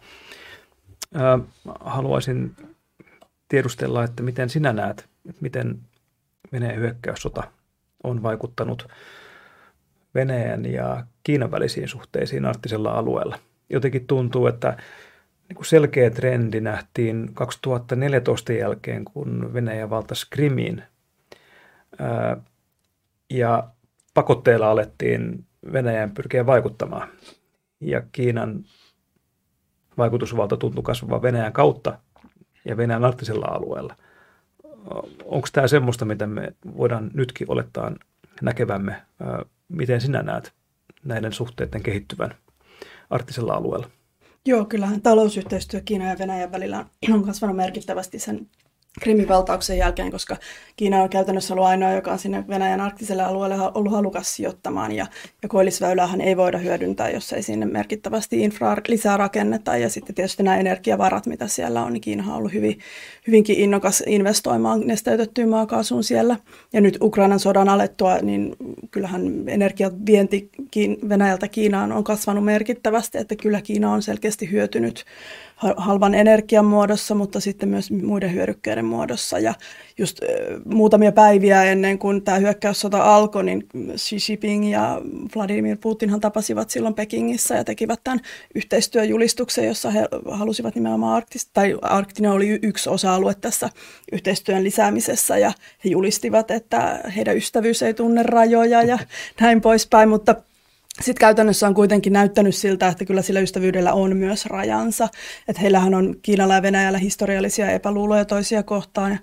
[1.81, 2.57] haluaisin
[3.49, 5.81] tiedustella, että miten sinä näet, että miten
[6.53, 7.43] Venäjän hyökkäyssota
[8.05, 8.89] on vaikuttanut
[10.15, 13.39] Venäjän ja Kiinan välisiin suhteisiin arktisella alueella.
[13.69, 14.77] Jotenkin tuntuu, että
[15.49, 20.83] niin selkeä trendi nähtiin 2014 jälkeen, kun Venäjä valtasi Krimiin.
[23.31, 23.69] Ja
[24.15, 27.09] pakotteilla alettiin Venäjän pyrkiä vaikuttamaan.
[27.81, 28.65] Ja Kiinan
[29.99, 31.99] vaikutusvalta tuntuu kasvava Venäjän kautta
[32.65, 33.97] ja Venäjän arktisella alueella.
[35.25, 37.93] Onko tämä semmoista, mitä me voidaan nytkin olettaa
[38.43, 39.03] näkevämme?
[39.69, 40.53] Miten sinä näet
[41.05, 42.35] näiden suhteiden kehittyvän
[43.11, 43.91] arktisella alueella?
[44.47, 48.49] Joo, kyllähän talousyhteistyö Kiinan ja Venäjän välillä on kasvanut merkittävästi sen
[49.01, 50.37] Krimin valtauksen jälkeen, koska
[50.77, 55.07] Kiina on käytännössä ollut ainoa, joka on sinne Venäjän arktiselle alueelle ollut halukas sijoittamaan, ja,
[55.43, 60.43] ja koillisväylähän ei voida hyödyntää, jos ei sinne merkittävästi infraa lisää rakenneta, ja sitten tietysti
[60.43, 62.79] nämä energiavarat, mitä siellä on, niin Kiina on ollut hyvin,
[63.27, 66.37] hyvinkin innokas investoimaan nesteytettyyn maakaasuun siellä,
[66.73, 68.57] ja nyt Ukrainan sodan alettua, niin
[68.91, 70.51] kyllähän energiavienti
[71.09, 75.05] Venäjältä Kiinaan on kasvanut merkittävästi, että kyllä Kiina on selkeästi hyötynyt
[75.77, 79.39] halvan energian muodossa, mutta sitten myös muiden hyödykkeiden muodossa.
[79.39, 79.55] Ja
[79.99, 80.21] just
[80.65, 85.01] muutamia päiviä ennen kuin tämä hyökkäyssota alkoi, niin Xi Jinping ja
[85.37, 88.21] Vladimir Putinhan tapasivat silloin Pekingissä ja tekivät tämän
[88.55, 93.71] yhteistyöjulistuksen, jossa he halusivat nimenomaan arktista, tai arktinen oli yksi osa-alue tässä
[94.13, 95.53] yhteistyön lisäämisessä, ja
[95.85, 98.99] he julistivat, että heidän ystävyys ei tunne rajoja ja
[99.41, 100.35] näin poispäin, mutta
[101.03, 105.09] sitten käytännössä on kuitenkin näyttänyt siltä, että kyllä sillä ystävyydellä on myös rajansa.
[105.49, 109.19] Että heillähän on Kiinalla ja Venäjällä historiallisia epäluuloja toisia kohtaan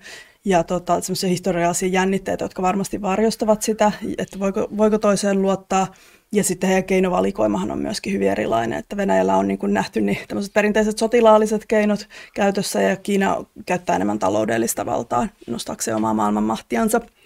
[0.45, 5.87] ja tota, semmoisia historiallisia jännitteitä, jotka varmasti varjostavat sitä, että voiko, voiko toiseen luottaa.
[6.31, 10.17] Ja sitten heidän keinovalikoimahan on myöskin hyvin erilainen, että Venäjällä on niin kuin nähty niin
[10.27, 17.01] tämmöiset perinteiset sotilaalliset keinot käytössä ja Kiina käyttää enemmän taloudellista valtaa nostaakseen omaa maailmanmahtiansa–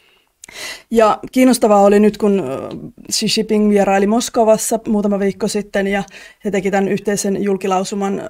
[0.91, 2.43] ja kiinnostavaa oli nyt, kun
[3.11, 6.03] Xi Jinping vieraili Moskovassa muutama viikko sitten ja
[6.45, 8.21] he teki tämän yhteisen julkilausuman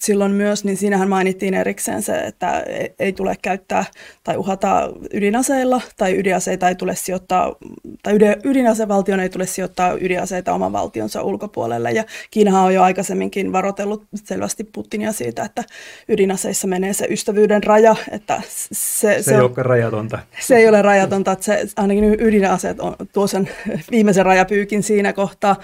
[0.00, 2.64] silloin myös, niin siinähän mainittiin erikseen se, että
[2.98, 3.84] ei tule käyttää
[4.24, 7.54] tai uhata ydinaseilla tai ydinaseita ei tule sijoittaa,
[8.02, 11.90] tai ydinasevaltion ei tule sijoittaa ydinaseita oman valtionsa ulkopuolelle.
[11.90, 15.64] Ja Kiinahan on jo aikaisemminkin varoitellut selvästi Putinia siitä, että
[16.08, 17.96] ydinaseissa menee se ystävyyden raja.
[18.10, 20.18] Että se, se, se ei ole rajatonta.
[20.40, 23.48] Se ei ole rajatonta, että se, ainakin ydinaseet on, tuo sen
[23.90, 25.56] viimeisen rajapyykin siinä kohtaa.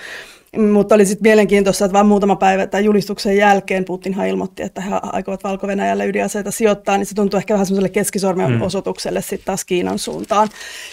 [0.56, 4.90] Mutta oli sitten mielenkiintoista, että vain muutama päivä tai julistuksen jälkeen Putinhan ilmoitti, että he
[5.02, 5.66] aikovat valko
[6.08, 8.62] ydinaseita sijoittaa, niin se tuntui ehkä vähän semmoiselle keskisormen mm.
[8.62, 10.48] osoitukselle sitten taas Kiinan suuntaan.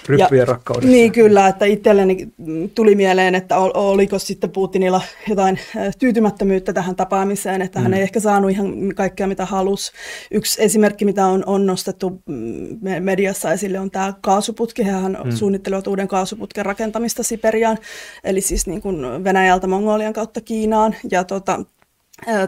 [0.07, 0.91] Ryppyjen rakkaudessa.
[0.91, 2.27] Niin kyllä, että itselleni
[2.75, 5.59] tuli mieleen, että oliko sitten Putinilla jotain
[5.99, 7.83] tyytymättömyyttä tähän tapaamiseen, että mm.
[7.83, 9.91] hän ei ehkä saanut ihan kaikkea mitä halusi.
[10.31, 14.83] Yksi esimerkki, mitä on, on nostettu mm, mediassa esille, on tämä kaasuputki.
[14.83, 15.31] Hän mm.
[15.31, 17.77] suunnittelevat uuden kaasuputken rakentamista Siperiaan,
[18.23, 20.95] eli siis niin kuin Venäjä Venäjältä Mongolian kautta Kiinaan.
[21.11, 21.59] Ja tota,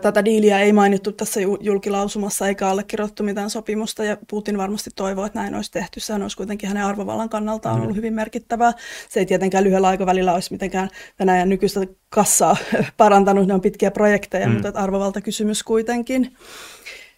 [0.01, 5.39] Tätä diiliä ei mainittu tässä julkilausumassa eikä allekirjoittu mitään sopimusta ja Putin varmasti toivoo, että
[5.39, 5.99] näin olisi tehty.
[5.99, 7.81] Sehän olisi kuitenkin hänen arvovallan kannaltaan mm.
[7.81, 8.73] ollut hyvin merkittävää.
[9.09, 10.89] Se ei tietenkään lyhyellä aikavälillä olisi mitenkään
[11.19, 11.79] Venäjän nykyistä
[12.09, 12.57] kassaa
[12.97, 14.53] parantanut, ne on pitkiä projekteja, mm.
[14.53, 16.35] mutta arvovaltakysymys kuitenkin.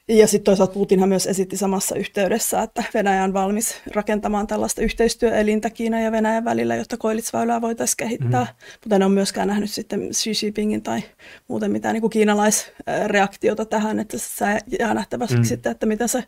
[0.08, 5.70] Ja sitten toisaalta Putinhan myös esitti samassa yhteydessä, että Venäjä on valmis rakentamaan tällaista yhteistyöelintä
[5.70, 8.44] Kiinan ja Venäjän välillä, jotta koillisväylää voitaisiin kehittää.
[8.44, 8.66] Mm.
[8.84, 11.04] Mutta en ole myöskään nähnyt sitten Xi Jinpingin tai
[11.48, 15.44] muuten mitään niin kuin kiinalaisreaktiota tähän, että se jää nähtäväksi mm.
[15.44, 16.24] sitten, että miten se,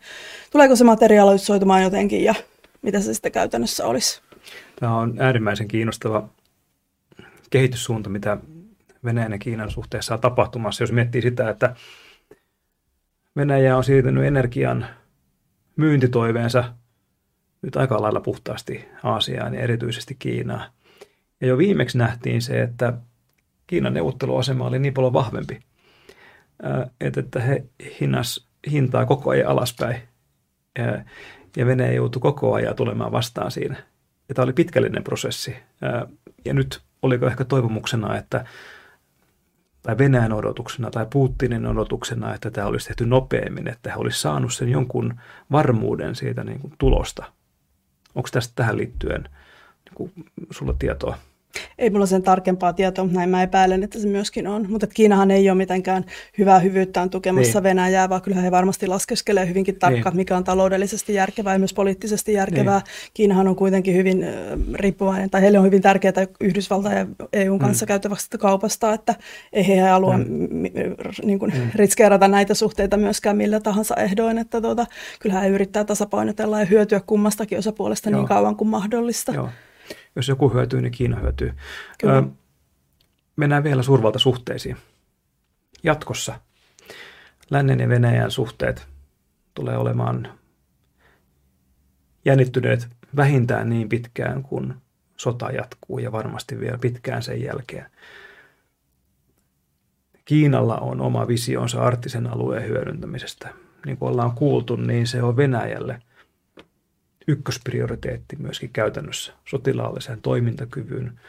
[0.50, 2.34] tuleeko se materiaalisoitumaan jotenkin ja
[2.82, 4.20] mitä se sitten käytännössä olisi.
[4.80, 6.28] Tämä on äärimmäisen kiinnostava
[7.50, 8.36] kehityssuunta, mitä
[9.04, 10.82] Venäjän ja Kiinan suhteessa on tapahtumassa.
[10.82, 11.76] Jos miettii sitä, että
[13.38, 14.86] Venäjä on siirtänyt energian
[15.76, 16.74] myyntitoiveensa
[17.62, 20.70] nyt aika lailla puhtaasti Aasiaan ja erityisesti Kiinaan.
[21.40, 22.92] Ja jo viimeksi nähtiin se, että
[23.66, 25.60] Kiinan neuvotteluasema oli niin paljon vahvempi,
[27.00, 27.64] että he
[28.00, 29.96] hinnas hintaa koko ajan alaspäin.
[31.56, 33.76] Ja Venäjä joutui koko ajan tulemaan vastaan siinä.
[34.28, 35.56] Ja tämä oli pitkällinen prosessi.
[36.44, 38.44] Ja nyt oliko ehkä toivomuksena, että
[39.88, 44.54] tai Venäjän odotuksena tai Putinin odotuksena, että tämä olisi tehty nopeammin, että he olisi saanut
[44.54, 45.14] sen jonkun
[45.52, 47.24] varmuuden siitä niin kuin tulosta.
[48.14, 49.22] Onko tästä tähän liittyen
[49.84, 50.12] niin kuin
[50.50, 51.18] sulla tietoa?
[51.78, 54.66] Ei mulla sen tarkempaa tietoa, mutta näin mä epäilen, että se myöskin on.
[54.68, 56.04] Mutta Kiinahan ei ole mitenkään
[56.38, 57.62] hyvää hyvyyttään tukemassa niin.
[57.62, 60.20] Venäjää, vaan kyllä he varmasti laskeskelee hyvinkin tarkkaan, niin.
[60.20, 62.78] mikä on taloudellisesti järkevää ja myös poliittisesti järkevää.
[62.78, 63.10] Niin.
[63.14, 64.26] Kiinahan on kuitenkin hyvin
[64.74, 67.88] riippuvainen, tai heille on hyvin tärkeää Yhdysvaltain ja EUn kanssa mm.
[67.88, 69.14] käytävästä kaupasta, että
[69.52, 70.24] ei he halua mm.
[71.24, 71.70] niin kuin, mm.
[71.74, 74.86] riskeerata näitä suhteita myöskään millä tahansa ehdoin, että tuota,
[75.20, 78.20] kyllähän he yrittää tasapainotella ja hyötyä kummastakin osapuolesta niin Joo.
[78.20, 79.32] niin kauan kuin mahdollista.
[79.32, 79.48] Joo
[80.16, 81.52] jos joku hyötyy, niin Kiina hyötyy.
[81.98, 82.22] Kyllä.
[83.36, 84.76] mennään vielä suurvaltasuhteisiin.
[85.82, 86.40] Jatkossa
[87.50, 88.88] lännen ja Venäjän suhteet
[89.54, 90.38] tulee olemaan
[92.24, 94.74] jännittyneet vähintään niin pitkään, kun
[95.16, 97.86] sota jatkuu ja varmasti vielä pitkään sen jälkeen.
[100.24, 103.48] Kiinalla on oma visionsa arktisen alueen hyödyntämisestä.
[103.86, 106.02] Niin kuin ollaan kuultu, niin se on Venäjälle
[107.28, 111.20] ykkösprioriteetti myöskin käytännössä sotilaallisen toimintakyvyn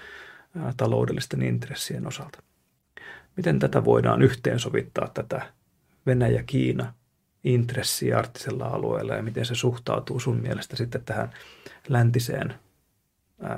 [0.77, 2.43] taloudellisten intressien osalta.
[3.37, 5.53] Miten tätä voidaan yhteensovittaa, tätä
[6.05, 6.93] Venäjä-Kiina
[7.43, 11.29] intressiä arktisella alueella ja miten se suhtautuu sun mielestä sitten tähän
[11.87, 12.53] läntiseen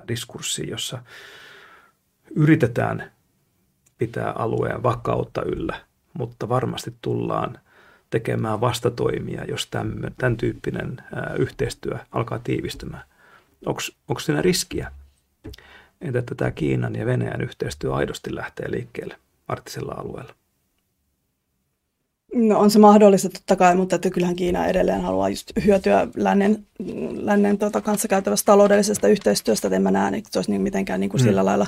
[0.08, 1.04] diskurssiin, jossa
[2.36, 3.12] yritetään
[3.98, 5.82] pitää alueen vakautta yllä,
[6.14, 7.60] mutta varmasti tullaan–
[8.12, 10.98] tekemään vastatoimia, jos tämän, tämän tyyppinen
[11.40, 13.04] yhteistyö alkaa tiivistymään.
[14.08, 14.92] Onko siinä riskiä,
[16.02, 19.16] että tämä Kiinan ja Venäjän yhteistyö aidosti lähtee liikkeelle
[19.48, 20.36] arktisella alueella?
[22.36, 26.66] No on se mahdollista totta kai, mutta että kyllähän Kiina edelleen haluaa just hyötyä lännen,
[27.14, 31.00] lännen tota, kanssa käytävästä taloudellisesta yhteistyöstä, että en mä näe, että se olisi niin mitenkään
[31.00, 31.26] niin kuin mm.
[31.26, 31.68] sillä lailla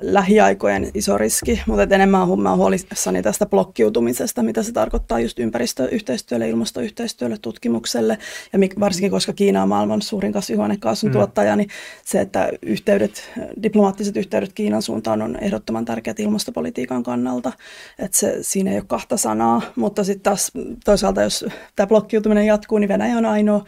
[0.00, 7.36] lähiaikojen iso riski, mutta enemmän olen huolissani tästä blokkiutumisesta, mitä se tarkoittaa just ympäristöyhteistyölle, ilmastoyhteistyölle,
[7.42, 8.18] tutkimukselle,
[8.52, 11.12] ja varsinkin koska Kiina on maailman suurin kasvihuonekaasun mm.
[11.12, 11.68] tuottaja, niin
[12.04, 13.30] se, että yhteydet,
[13.62, 17.52] diplomaattiset yhteydet Kiinan suuntaan on ehdottoman tärkeät ilmastopolitiikan kannalta,
[17.98, 20.52] että se, siinä ei ole kahta sanaa, mutta sitten taas
[20.84, 21.44] toisaalta, jos
[21.76, 23.64] tämä blokkiutuminen jatkuu, niin Venäjä on ainoa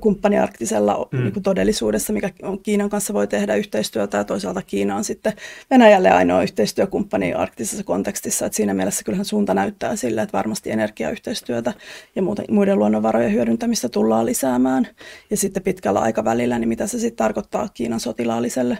[0.00, 1.18] kumppani arktisella mm.
[1.18, 5.32] niin kuin todellisuudessa, mikä on Kiinan kanssa voi tehdä yhteistyötä, ja toisaalta Kiina on sitten
[5.70, 11.72] Venäjälle ainoa yhteistyökumppani arktisessa kontekstissa, että siinä mielessä kyllähän suunta näyttää sille, että varmasti energiayhteistyötä
[12.16, 14.88] ja muiden luonnonvarojen hyödyntämistä tullaan lisäämään.
[15.30, 18.78] Ja sitten pitkällä aikavälillä, niin mitä se sitten tarkoittaa Kiinan sotilaalliselle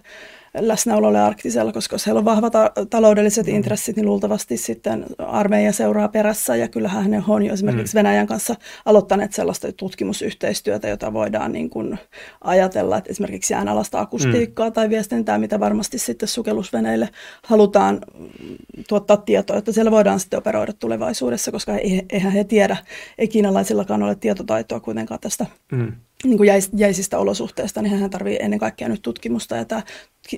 [0.54, 3.54] läsnäololle arktisella, koska jos heillä on vahvat ta- taloudelliset mm.
[3.54, 6.56] intressit, niin luultavasti sitten armeija seuraa perässä.
[6.56, 7.98] Ja kyllähän ne on jo esimerkiksi mm.
[7.98, 11.98] Venäjän kanssa aloittaneet sellaista tutkimusyhteistyötä, jota voidaan niin kuin
[12.40, 14.72] ajatella, että esimerkiksi jäänalasta akustiikkaa mm.
[14.72, 17.08] tai viestintää, mitä varmasti sitten sukellusveneille
[17.44, 17.98] halutaan
[18.88, 21.72] tuottaa tietoa, että siellä voidaan sitten operoida tulevaisuudessa, koska
[22.10, 22.76] eihän he tiedä,
[23.18, 25.92] ei kiinalaisillakaan ole tietotaitoa kuitenkaan tästä mm
[26.24, 29.56] niin kuin jäis, jäisistä olosuhteista, niin hän tarvitsee ennen kaikkea nyt tutkimusta.
[29.56, 29.82] Ja tämä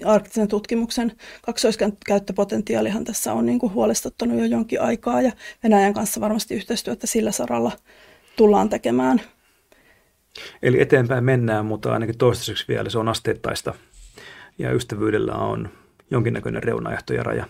[0.05, 1.13] arktisen tutkimuksen
[1.43, 5.23] kaksoiskäyttöpotentiaalihan tässä on niin kuin huolestuttanut jo jonkin aikaa.
[5.23, 7.73] Ja Venäjän kanssa varmasti yhteistyötä sillä saralla
[8.37, 9.21] tullaan tekemään.
[10.63, 13.75] Eli eteenpäin mennään, mutta ainakin toistaiseksi vielä se on asteittaista.
[14.59, 15.69] Ja ystävyydellä on
[16.11, 17.47] jonkinnäköinen reunaehto ja raja.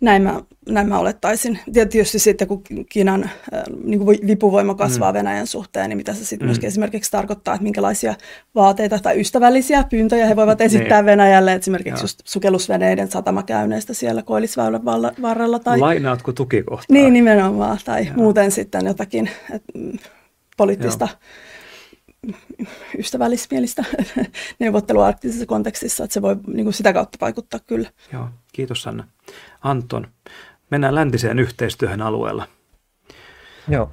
[0.00, 1.58] Näin mä, näin mä olettaisin.
[1.72, 5.14] Tietysti sitten, kun Kiinan äh, niin kuin vipuvoima kasvaa mm.
[5.18, 6.48] Venäjän suhteen, niin mitä se sitten mm.
[6.48, 8.14] myöskin esimerkiksi tarkoittaa, että minkälaisia
[8.54, 11.06] vaateita tai ystävällisiä pyyntöjä he voivat esittää niin.
[11.06, 14.84] Venäjälle, esimerkiksi just sukellusveneiden satamakäynneistä siellä Koillisväylän
[15.22, 15.58] varrella.
[15.58, 15.78] Tai...
[15.78, 16.94] Lainaatko tukikohtaa?
[16.94, 17.78] Niin, nimenomaan.
[17.84, 18.16] Tai Joo.
[18.16, 19.98] muuten sitten jotakin et, mm,
[20.56, 21.49] poliittista Joo
[22.98, 23.84] ystävällismielistä
[24.58, 27.90] neuvottelua arktisessa kontekstissa, että se voi niin kuin sitä kautta vaikuttaa kyllä.
[28.12, 29.06] Joo, kiitos Sanna.
[29.62, 30.08] Anton,
[30.70, 32.48] mennään läntiseen yhteistyöhön alueella.
[33.68, 33.92] Joo.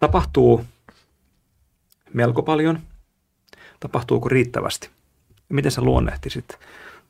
[0.00, 0.64] Tapahtuu
[2.12, 2.80] melko paljon.
[3.80, 4.90] Tapahtuuko riittävästi?
[5.48, 6.58] Miten sä luonnehtisit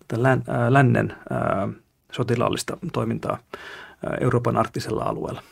[0.09, 0.23] tätä
[0.69, 1.17] lännen
[2.13, 3.39] sotilaallista toimintaa
[4.21, 5.43] Euroopan arktisella alueella?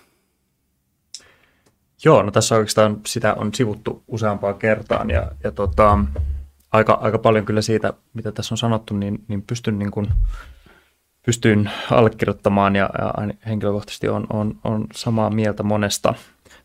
[2.04, 5.98] Joo, no tässä oikeastaan sitä on sivuttu useampaan kertaan ja, ja tota,
[6.72, 10.08] aika, aika paljon kyllä siitä, mitä tässä on sanottu, niin, niin pystyn niin kuin
[11.26, 13.14] pystyn allekirjoittamaan ja, ja
[13.46, 16.14] henkilökohtaisesti on, on, on samaa mieltä monesta.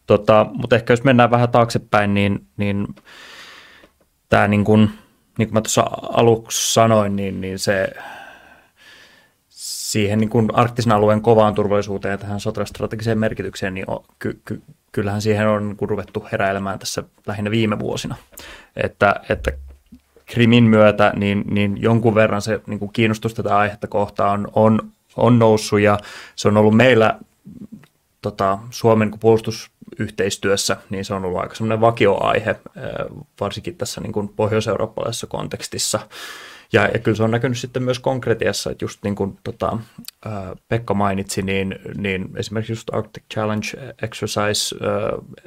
[0.07, 2.87] Tota, mutta ehkä jos mennään vähän taaksepäin, niin, niin
[4.29, 4.89] tämä niin kuin,
[5.37, 7.89] niin kuin mä tuossa aluksi sanoin, niin, niin se
[9.87, 14.61] siihen niin kuin arktisen alueen kovaan turvallisuuteen ja tähän sotilastrategiseen merkitykseen, niin on, ky, ky,
[14.91, 18.15] kyllähän siihen on niin ruvettu heräilemään tässä lähinnä viime vuosina.
[18.75, 19.51] Että, että
[20.25, 24.79] Krimin myötä niin, niin jonkun verran se niin kuin kiinnostus tätä aihetta kohtaan on,
[25.17, 25.97] on noussut ja
[26.35, 27.19] se on ollut meillä
[28.21, 32.55] tota, Suomen puolustusyhteistyössä, niin se on ollut aika semmoinen vakioaihe,
[33.39, 35.99] varsinkin tässä niin kuin pohjois-eurooppalaisessa kontekstissa.
[36.73, 39.77] Ja, ja kyllä se on näkynyt sitten myös konkretiassa, että just niin kuin tota,
[40.67, 43.67] Pekka mainitsi, niin, niin esimerkiksi just Arctic Challenge
[44.01, 44.75] Exercise,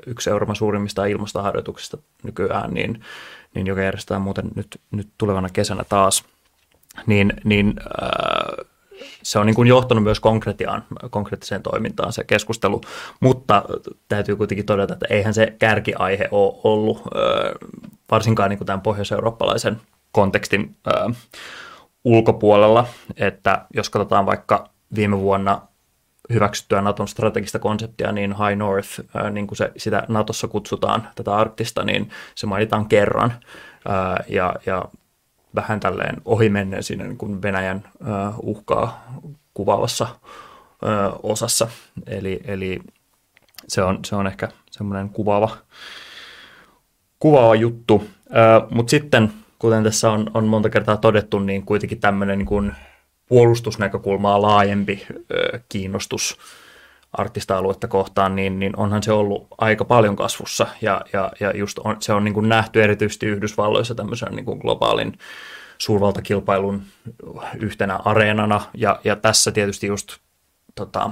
[0.06, 3.00] yksi Euroopan suurimmista ilmastoharjoituksista nykyään, niin,
[3.54, 6.24] niin joka järjestetään muuten nyt, nyt tulevana kesänä taas,
[7.06, 7.74] niin, niin
[9.22, 12.80] se on niin kuin johtanut myös konkretiaan, konkreettiseen toimintaan se keskustelu,
[13.20, 13.64] mutta
[14.08, 17.02] täytyy kuitenkin todeta, että eihän se kärkiaihe ole ollut,
[18.10, 19.80] varsinkaan niin kuin tämän pohjois-eurooppalaisen
[20.12, 20.76] kontekstin
[22.04, 22.86] ulkopuolella,
[23.16, 25.62] että jos katsotaan vaikka viime vuonna
[26.32, 29.00] hyväksyttyä Naton strategista konseptia, niin High North,
[29.30, 33.32] niin kuin se, sitä Natossa kutsutaan, tätä arktista, niin se mainitaan kerran.
[34.28, 34.84] Ja, ja
[35.54, 37.82] vähän tälleen ohimennen siinä niin kuin Venäjän
[38.42, 39.04] uhkaa
[39.54, 40.06] kuvaavassa
[41.22, 41.68] osassa.
[42.06, 42.80] Eli, eli
[43.68, 45.56] se, on, se on ehkä semmoinen kuvaava,
[47.18, 48.08] kuvaava juttu.
[48.70, 52.72] Mutta sitten, kuten tässä on, on monta kertaa todettu, niin kuitenkin tämmöinen niin kuin
[53.28, 55.06] puolustusnäkökulmaa laajempi
[55.68, 56.38] kiinnostus
[57.12, 60.66] arktista aluetta kohtaan, niin, niin onhan se ollut aika paljon kasvussa.
[60.82, 64.58] Ja, ja, ja just on, se on niin kuin nähty erityisesti Yhdysvalloissa tämmöisen niin kuin
[64.58, 65.18] globaalin
[65.78, 66.82] suurvaltakilpailun
[67.60, 68.60] yhtenä areenana.
[68.74, 70.16] Ja, ja tässä tietysti just
[70.74, 71.10] tota,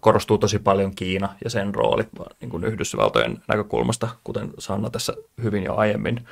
[0.00, 2.02] korostuu tosi paljon Kiina ja sen rooli
[2.40, 6.26] niin kuin Yhdysvaltojen näkökulmasta, kuten Sanna tässä hyvin jo aiemmin,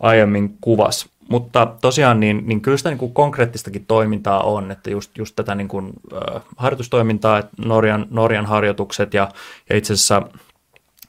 [0.00, 1.10] aiemmin kuvasi.
[1.28, 5.54] Mutta tosiaan niin, niin kyllä sitä niin kuin konkreettistakin toimintaa on, että just, just tätä
[5.54, 9.28] niin kuin, äh, harjoitustoimintaa, että Norjan, Norjan harjoitukset ja,
[9.68, 10.22] ja itse asiassa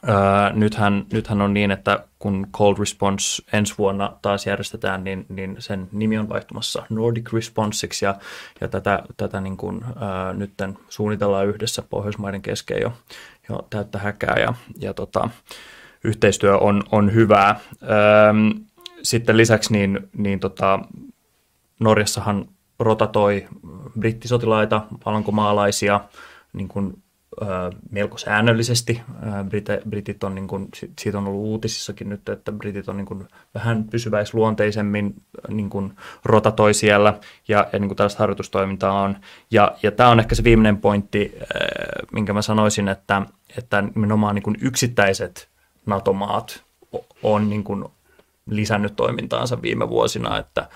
[0.10, 5.56] äh, nythän, nythän on niin, että kun Cold Response ensi vuonna taas järjestetään, niin, niin
[5.60, 8.16] sen nimi on vaihtumassa Nordic Responseiksi ja,
[8.62, 12.94] ja tätä, tätä niin kuin, äh, nytten suunnitellaan yhdessä Pohjoismaiden kesken jo,
[13.50, 15.30] jo täyttä häkää ja, ja tota,
[16.04, 17.60] yhteistyö on, on hyvää.
[17.84, 18.50] Ähm,
[19.04, 20.80] sitten lisäksi niin, niin tota,
[21.80, 22.46] Norjassahan
[22.80, 23.48] rotatoi
[24.00, 26.00] brittisotilaita, alankomaalaisia
[26.54, 27.04] niin kuin,
[27.42, 27.46] ö,
[27.92, 29.02] melko säännöllisesti.
[29.50, 30.68] Brite, britit on, niin kuin,
[31.00, 35.14] siitä on ollut uutisissakin nyt, että britit on niin kuin, vähän pysyväisluonteisemmin
[35.48, 35.94] niin kuin,
[36.26, 39.18] rotatoi siellä ja, ja niin kuin tällaista harjoitustoimintaa on.
[39.52, 41.36] Ja, ja tämä on ehkä se viimeinen pointti,
[42.12, 43.22] minkä mä sanoisin, että,
[43.58, 45.50] että nimenomaan niin kuin yksittäiset
[45.86, 46.64] NATO-maat
[47.24, 47.86] on niin kuin
[48.50, 50.70] lisännyt toimintaansa viime vuosina, että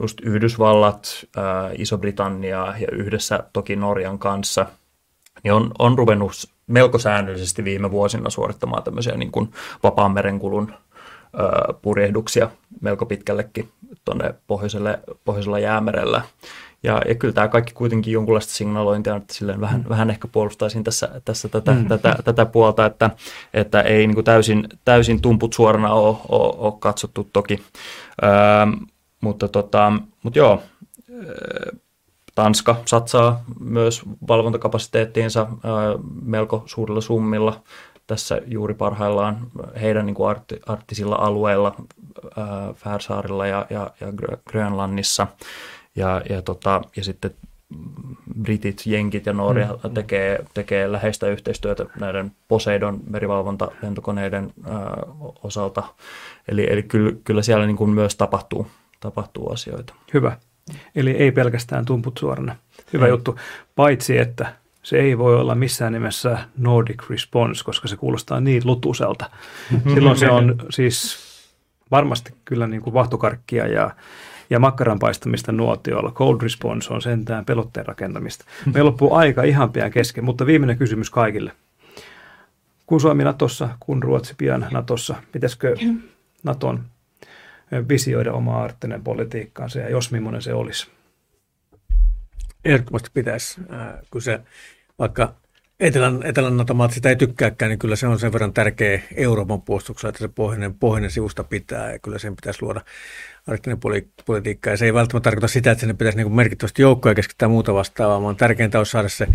[0.00, 1.24] just Yhdysvallat,
[1.78, 4.66] Iso-Britannia ja yhdessä toki Norjan kanssa
[5.44, 6.32] niin on, on ruvennut
[6.66, 9.52] melko säännöllisesti viime vuosina suorittamaan tämmöisiä niin kuin
[9.82, 10.74] vapaan merenkulun
[11.82, 12.50] purjehduksia
[12.80, 13.68] melko pitkällekin
[14.04, 14.34] tuonne
[15.24, 16.22] pohjoisella jäämerellä.
[16.82, 19.88] Ja, ja kyllä tämä kaikki kuitenkin jonkunlaista signalointia, että silleen vähän, mm.
[19.88, 21.88] vähän ehkä puolustaisin tässä, tässä tätä, mm.
[21.88, 23.10] tätä, tätä puolta, että,
[23.54, 27.62] että ei niin kuin täysin, täysin tumput suorana ole, ole, ole katsottu toki.
[28.22, 28.30] Öö,
[29.20, 30.62] mutta, tota, mutta joo,
[32.34, 37.62] Tanska satsaa myös valvontakapasiteettiinsa öö, melko suurilla summilla
[38.08, 39.46] tässä juuri parhaillaan
[39.80, 41.74] heidän niin kuin arktisilla alueilla,
[42.74, 44.06] Färsaarilla ja, ja, ja
[44.50, 45.26] Grönlannissa.
[45.98, 47.30] Ja, ja, tota, ja sitten
[48.42, 49.94] britit, jenkit ja Norja mm.
[49.94, 54.70] tekee, tekee läheistä yhteistyötä näiden Poseidon merivalvontalentokoneiden ö,
[55.42, 55.82] osalta.
[56.48, 58.66] Eli, eli kyllä, kyllä siellä niin kuin myös tapahtuu,
[59.00, 59.94] tapahtuu asioita.
[60.14, 60.36] Hyvä.
[60.94, 62.56] Eli ei pelkästään tumput suorana.
[62.92, 63.10] Hyvä ei.
[63.10, 63.38] juttu.
[63.76, 69.30] Paitsi, että se ei voi olla missään nimessä Nordic Response, koska se kuulostaa niin lutuselta.
[69.94, 71.28] Silloin se on siis
[71.90, 73.90] varmasti kyllä niin kuin vahtokarkkia ja
[74.50, 76.12] ja makkaran paistamista nuotiolla.
[76.12, 78.44] Cold response on sentään pelotteen rakentamista.
[78.74, 81.52] Meillä loppuu aika ihan pian kesken, mutta viimeinen kysymys kaikille.
[82.86, 85.76] Kun Suomi Natossa, kun Ruotsi pian Natossa, pitäisikö
[86.42, 86.84] Naton
[87.88, 90.90] visioida omaa arttinen politiikkaansa ja jos millainen se olisi?
[92.64, 93.60] Ehdottomasti pitäisi,
[94.10, 94.40] kun se
[94.98, 95.34] vaikka
[95.80, 100.08] Etelän, Etelän NATO-maat sitä ei tykkääkään, niin kyllä se on sen verran tärkeä Euroopan puolustuksella,
[100.08, 102.80] että se pohjoinen, pohjoinen sivusta pitää ja kyllä sen pitäisi luoda
[103.46, 103.78] arktinen
[104.26, 104.70] politiikka.
[104.70, 108.22] Ja se ei välttämättä tarkoita sitä, että sinne pitäisi niin merkittävästi joukkoja keskittää muuta vastaavaa,
[108.22, 109.26] vaan tärkeintä on saada se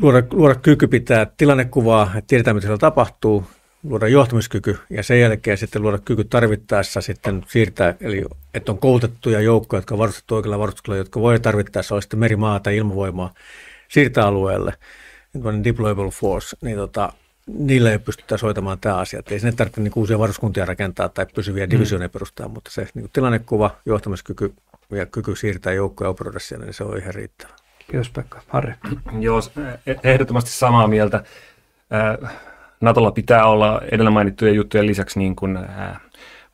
[0.00, 3.46] luoda, luoda kyky pitää tilannekuvaa, että tiedetään, mitä siellä tapahtuu,
[3.82, 8.24] luoda johtamiskyky ja sen jälkeen sitten luoda kyky tarvittaessa sitten siirtää, eli
[8.54, 12.60] että on koulutettuja joukkoja, jotka on varustettu oikealla varustuksella, jotka voi tarvittaessa olla sitten merimaa
[12.60, 13.34] tai ilmavoimaa
[13.88, 14.74] siirtää alueelle,
[15.64, 17.12] deployable force, niin tota,
[17.46, 19.18] niillä ei pystytä soitamaan tämä asia.
[19.18, 21.70] Että ei sinne tarvitse niin uusia varuskuntia rakentaa tai pysyviä mm.
[21.70, 22.12] divisioneja mm.
[22.12, 24.54] perustaa, mutta se niin tilannekuva, johtamiskyky
[24.90, 27.52] ja kyky siirtää joukkoja operoida siellä, niin se on ihan riittävä.
[27.90, 28.42] Kiitos Pekka.
[28.48, 28.74] Harri.
[29.18, 29.40] Joo,
[30.04, 31.24] ehdottomasti samaa mieltä.
[32.80, 35.58] Natolla pitää olla edellä mainittujen juttujen lisäksi niin kuin,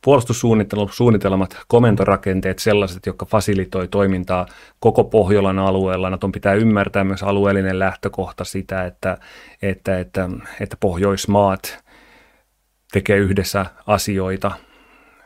[0.07, 4.45] puolustussuunnitelmat, komentorakenteet, sellaiset, jotka fasilitoi toimintaa
[4.79, 6.09] koko Pohjolan alueella.
[6.09, 9.17] Naton pitää ymmärtää myös alueellinen lähtökohta sitä, että,
[9.61, 10.29] että, että,
[10.59, 11.83] että Pohjoismaat
[12.91, 14.51] tekee yhdessä asioita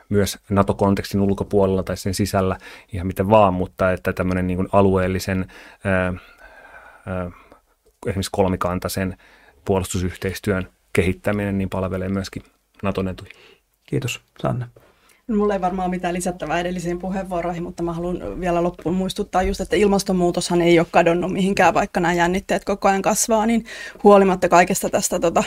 [0.08, 2.56] myös NATO-kontekstin ulkopuolella tai sen sisällä
[2.92, 5.46] ihan miten vaan, mutta että tämmöinen niin alueellisen
[5.84, 6.14] ää,
[7.06, 7.30] ää,
[8.06, 9.16] esimerkiksi kolmikantaisen
[9.64, 12.42] puolustusyhteistyön kehittäminen niin palvelee myöskin
[12.82, 13.32] Naton etuja.
[13.86, 14.68] Kiitos, Sanna.
[15.28, 19.76] Mulla ei varmaan mitään lisättävää edellisiin puheenvuoroihin, mutta mä haluan vielä loppuun muistuttaa just, että
[19.76, 23.64] ilmastonmuutoshan ei ole kadonnut mihinkään, vaikka nämä jännitteet koko ajan kasvaa, niin
[24.04, 25.44] huolimatta kaikesta tästä tota,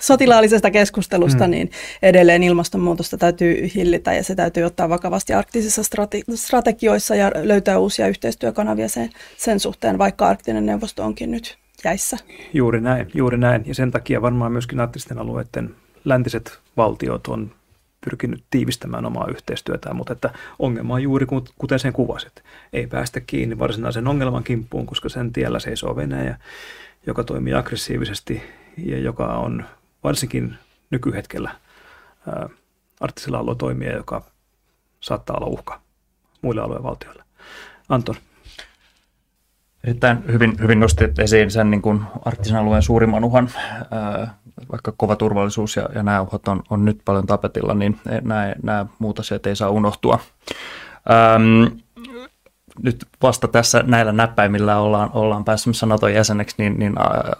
[0.00, 1.50] sotilaallisesta keskustelusta, mm.
[1.50, 1.70] niin
[2.02, 8.08] edelleen ilmastonmuutosta täytyy hillitä ja se täytyy ottaa vakavasti arktisissa strate- strategioissa ja löytää uusia
[8.08, 12.16] yhteistyökanavia sen, sen suhteen, vaikka arktinen neuvosto onkin nyt jäissä.
[12.54, 13.62] Juuri näin, juuri näin.
[13.66, 15.74] Ja sen takia varmaan myöskin arktisten alueiden
[16.08, 17.50] läntiset valtiot on
[18.00, 21.26] pyrkinyt tiivistämään omaa yhteistyötään, mutta että ongelma on juuri
[21.58, 22.44] kuten sen kuvasit.
[22.72, 26.38] Ei päästä kiinni varsinaisen ongelman kimppuun, koska sen tiellä seisoo Venäjä,
[27.06, 28.42] joka toimii aggressiivisesti
[28.76, 29.64] ja joka on
[30.04, 30.54] varsinkin
[30.90, 31.50] nykyhetkellä
[32.28, 32.48] ää,
[33.00, 34.24] arktisella alueella toimija, joka
[35.00, 35.80] saattaa olla uhka
[36.42, 37.22] muille alueen valtioille.
[37.88, 38.14] Anton.
[39.84, 43.50] Erittäin hyvin, hyvin nostit esiin sen niin kuin arktisen alueen suurimman uhan,
[44.72, 48.86] vaikka kova turvallisuus ja, ja nämä uhat on, on nyt paljon tapetilla, niin nämä, nämä
[48.98, 50.18] muut asiat ei saa unohtua.
[51.10, 51.78] Ähm,
[52.82, 56.94] nyt vasta tässä näillä näppäimillä ollaan, ollaan pääsemässä Naton jäseneksi, niin, niin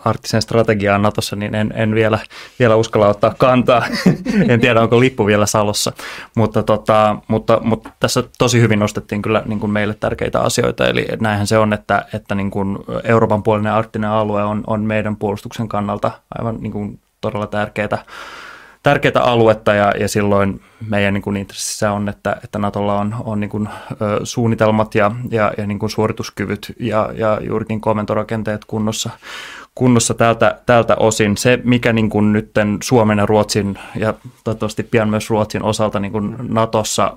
[0.04, 2.18] arktisen strategiaan Natossa, niin en, en vielä,
[2.58, 3.86] vielä uskalla ottaa kantaa.
[4.48, 5.92] en tiedä, onko lippu vielä salossa.
[6.36, 10.86] Mutta, tota, mutta, mutta tässä tosi hyvin nostettiin kyllä niin kuin meille tärkeitä asioita.
[10.86, 15.16] Eli näinhän se on, että, että niin kuin Euroopan puolinen arktinen alue on, on meidän
[15.16, 18.04] puolustuksen kannalta aivan niin kuin todella tärkeää
[18.88, 23.40] tärkeää aluetta ja, ja silloin meidän niin kuin intressissä on, että, että Natolla on, on
[23.40, 29.10] niin kuin, ö, suunnitelmat ja, ja, ja niin kuin suorituskyvyt ja, ja juurikin komentorakenteet kunnossa,
[29.74, 31.36] kunnossa tältä, tältä osin.
[31.36, 32.50] Se, mikä niin kuin nyt
[32.82, 34.14] Suomen ja Ruotsin ja
[34.44, 37.16] toivottavasti pian myös Ruotsin osalta niin kuin Natossa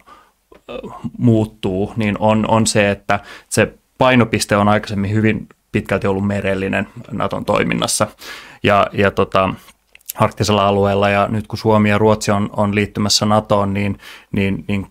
[1.18, 3.20] muuttuu, niin on, on se, että
[3.50, 8.08] se painopiste on aikaisemmin hyvin pitkälti ollut merellinen Naton toiminnassa.
[8.64, 9.50] Ja, ja tota,
[10.16, 14.00] arktisella alueella ja nyt kun Suomi ja Ruotsi on, on liittymässä NATOon, niin,
[14.32, 14.88] niin, niin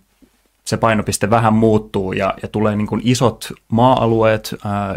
[0.64, 4.94] se painopiste vähän muuttuu ja, ja tulee niin kuin isot maa-alueet, ää,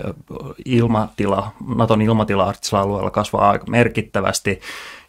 [0.66, 4.62] ilmatila, Naton ilmatila arktisella alueella kasvaa aika merkittävästi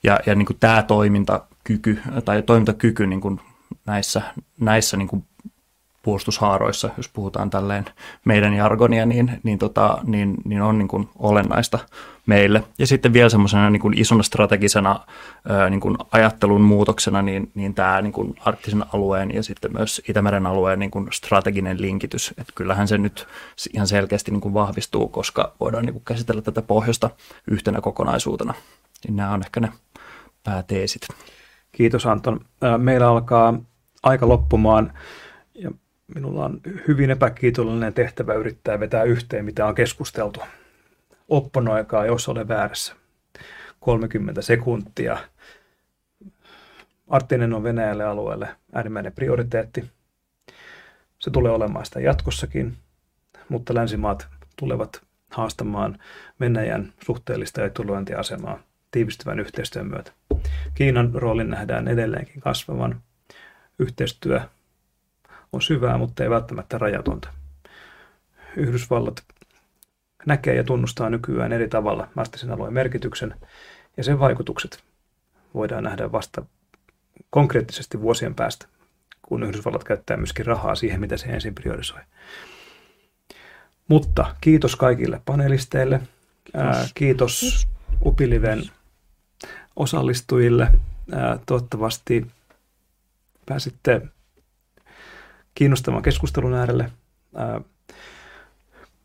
[0.02, 3.40] ja, ja niin kuin tämä toimintakyky tai toimintakyky niin kuin
[3.86, 4.22] näissä,
[4.60, 5.24] näissä niin kuin
[6.04, 7.84] puolustushaaroissa, jos puhutaan tälleen
[8.24, 11.78] meidän jargonia, niin, niin, tota, niin, niin on niin kuin olennaista
[12.26, 12.64] meille.
[12.78, 15.00] Ja sitten vielä semmoisena niin isona strategisena
[15.70, 20.46] niin kuin ajattelun muutoksena, niin, niin tämä niin kuin arktisen alueen ja sitten myös Itämeren
[20.46, 22.34] alueen niin kuin strateginen linkitys.
[22.38, 23.26] Että kyllähän se nyt
[23.74, 27.10] ihan selkeästi niin kuin vahvistuu, koska voidaan niin kuin käsitellä tätä pohjoista
[27.50, 28.54] yhtenä kokonaisuutena.
[29.04, 29.72] Niin nämä on ehkä ne
[30.44, 31.02] pääteesit.
[31.72, 32.40] Kiitos Anton.
[32.78, 33.54] Meillä alkaa
[34.02, 34.92] aika loppumaan
[36.14, 40.40] minulla on hyvin epäkiitollinen tehtävä yrittää vetää yhteen, mitä on keskusteltu.
[41.28, 42.94] Opponoikaa, jos olen väärässä.
[43.80, 45.18] 30 sekuntia.
[47.08, 49.84] Arttinen on Venäjälle alueelle äärimmäinen prioriteetti.
[51.18, 52.76] Se tulee olemaan sitä jatkossakin,
[53.48, 55.98] mutta länsimaat tulevat haastamaan
[56.40, 58.58] Venäjän suhteellista etulyöntiasemaa
[58.90, 60.12] tiivistyvän yhteistyön myötä.
[60.74, 63.00] Kiinan roolin nähdään edelleenkin kasvavan.
[63.78, 64.40] Yhteistyö
[65.54, 67.28] on syvää, mutta ei välttämättä rajatonta.
[68.56, 69.24] Yhdysvallat
[70.26, 73.34] näkee ja tunnustaa nykyään eri tavalla arktisen alueen merkityksen
[73.96, 74.84] ja sen vaikutukset
[75.54, 76.42] voidaan nähdä vasta
[77.30, 78.66] konkreettisesti vuosien päästä,
[79.22, 82.00] kun Yhdysvallat käyttää myöskin rahaa siihen, mitä se ensin priorisoi.
[83.88, 86.00] Mutta kiitos kaikille panelisteille.
[86.44, 87.68] Kiitos, kiitos
[88.04, 88.62] Upiliven
[89.76, 90.70] osallistujille.
[91.46, 92.26] toivottavasti
[93.46, 94.02] pääsitte
[95.54, 96.90] kiinnostavan keskustelun äärelle.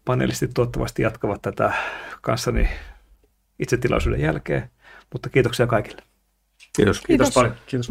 [0.05, 1.73] Panelistit toivottavasti jatkavat tätä
[2.21, 2.69] kanssani
[3.59, 4.69] itsetilaisuuden jälkeen,
[5.13, 6.01] mutta kiitoksia kaikille.
[6.75, 6.75] Kiitos.
[6.75, 7.55] Kiitos, kiitos paljon.
[7.65, 7.89] Kiitos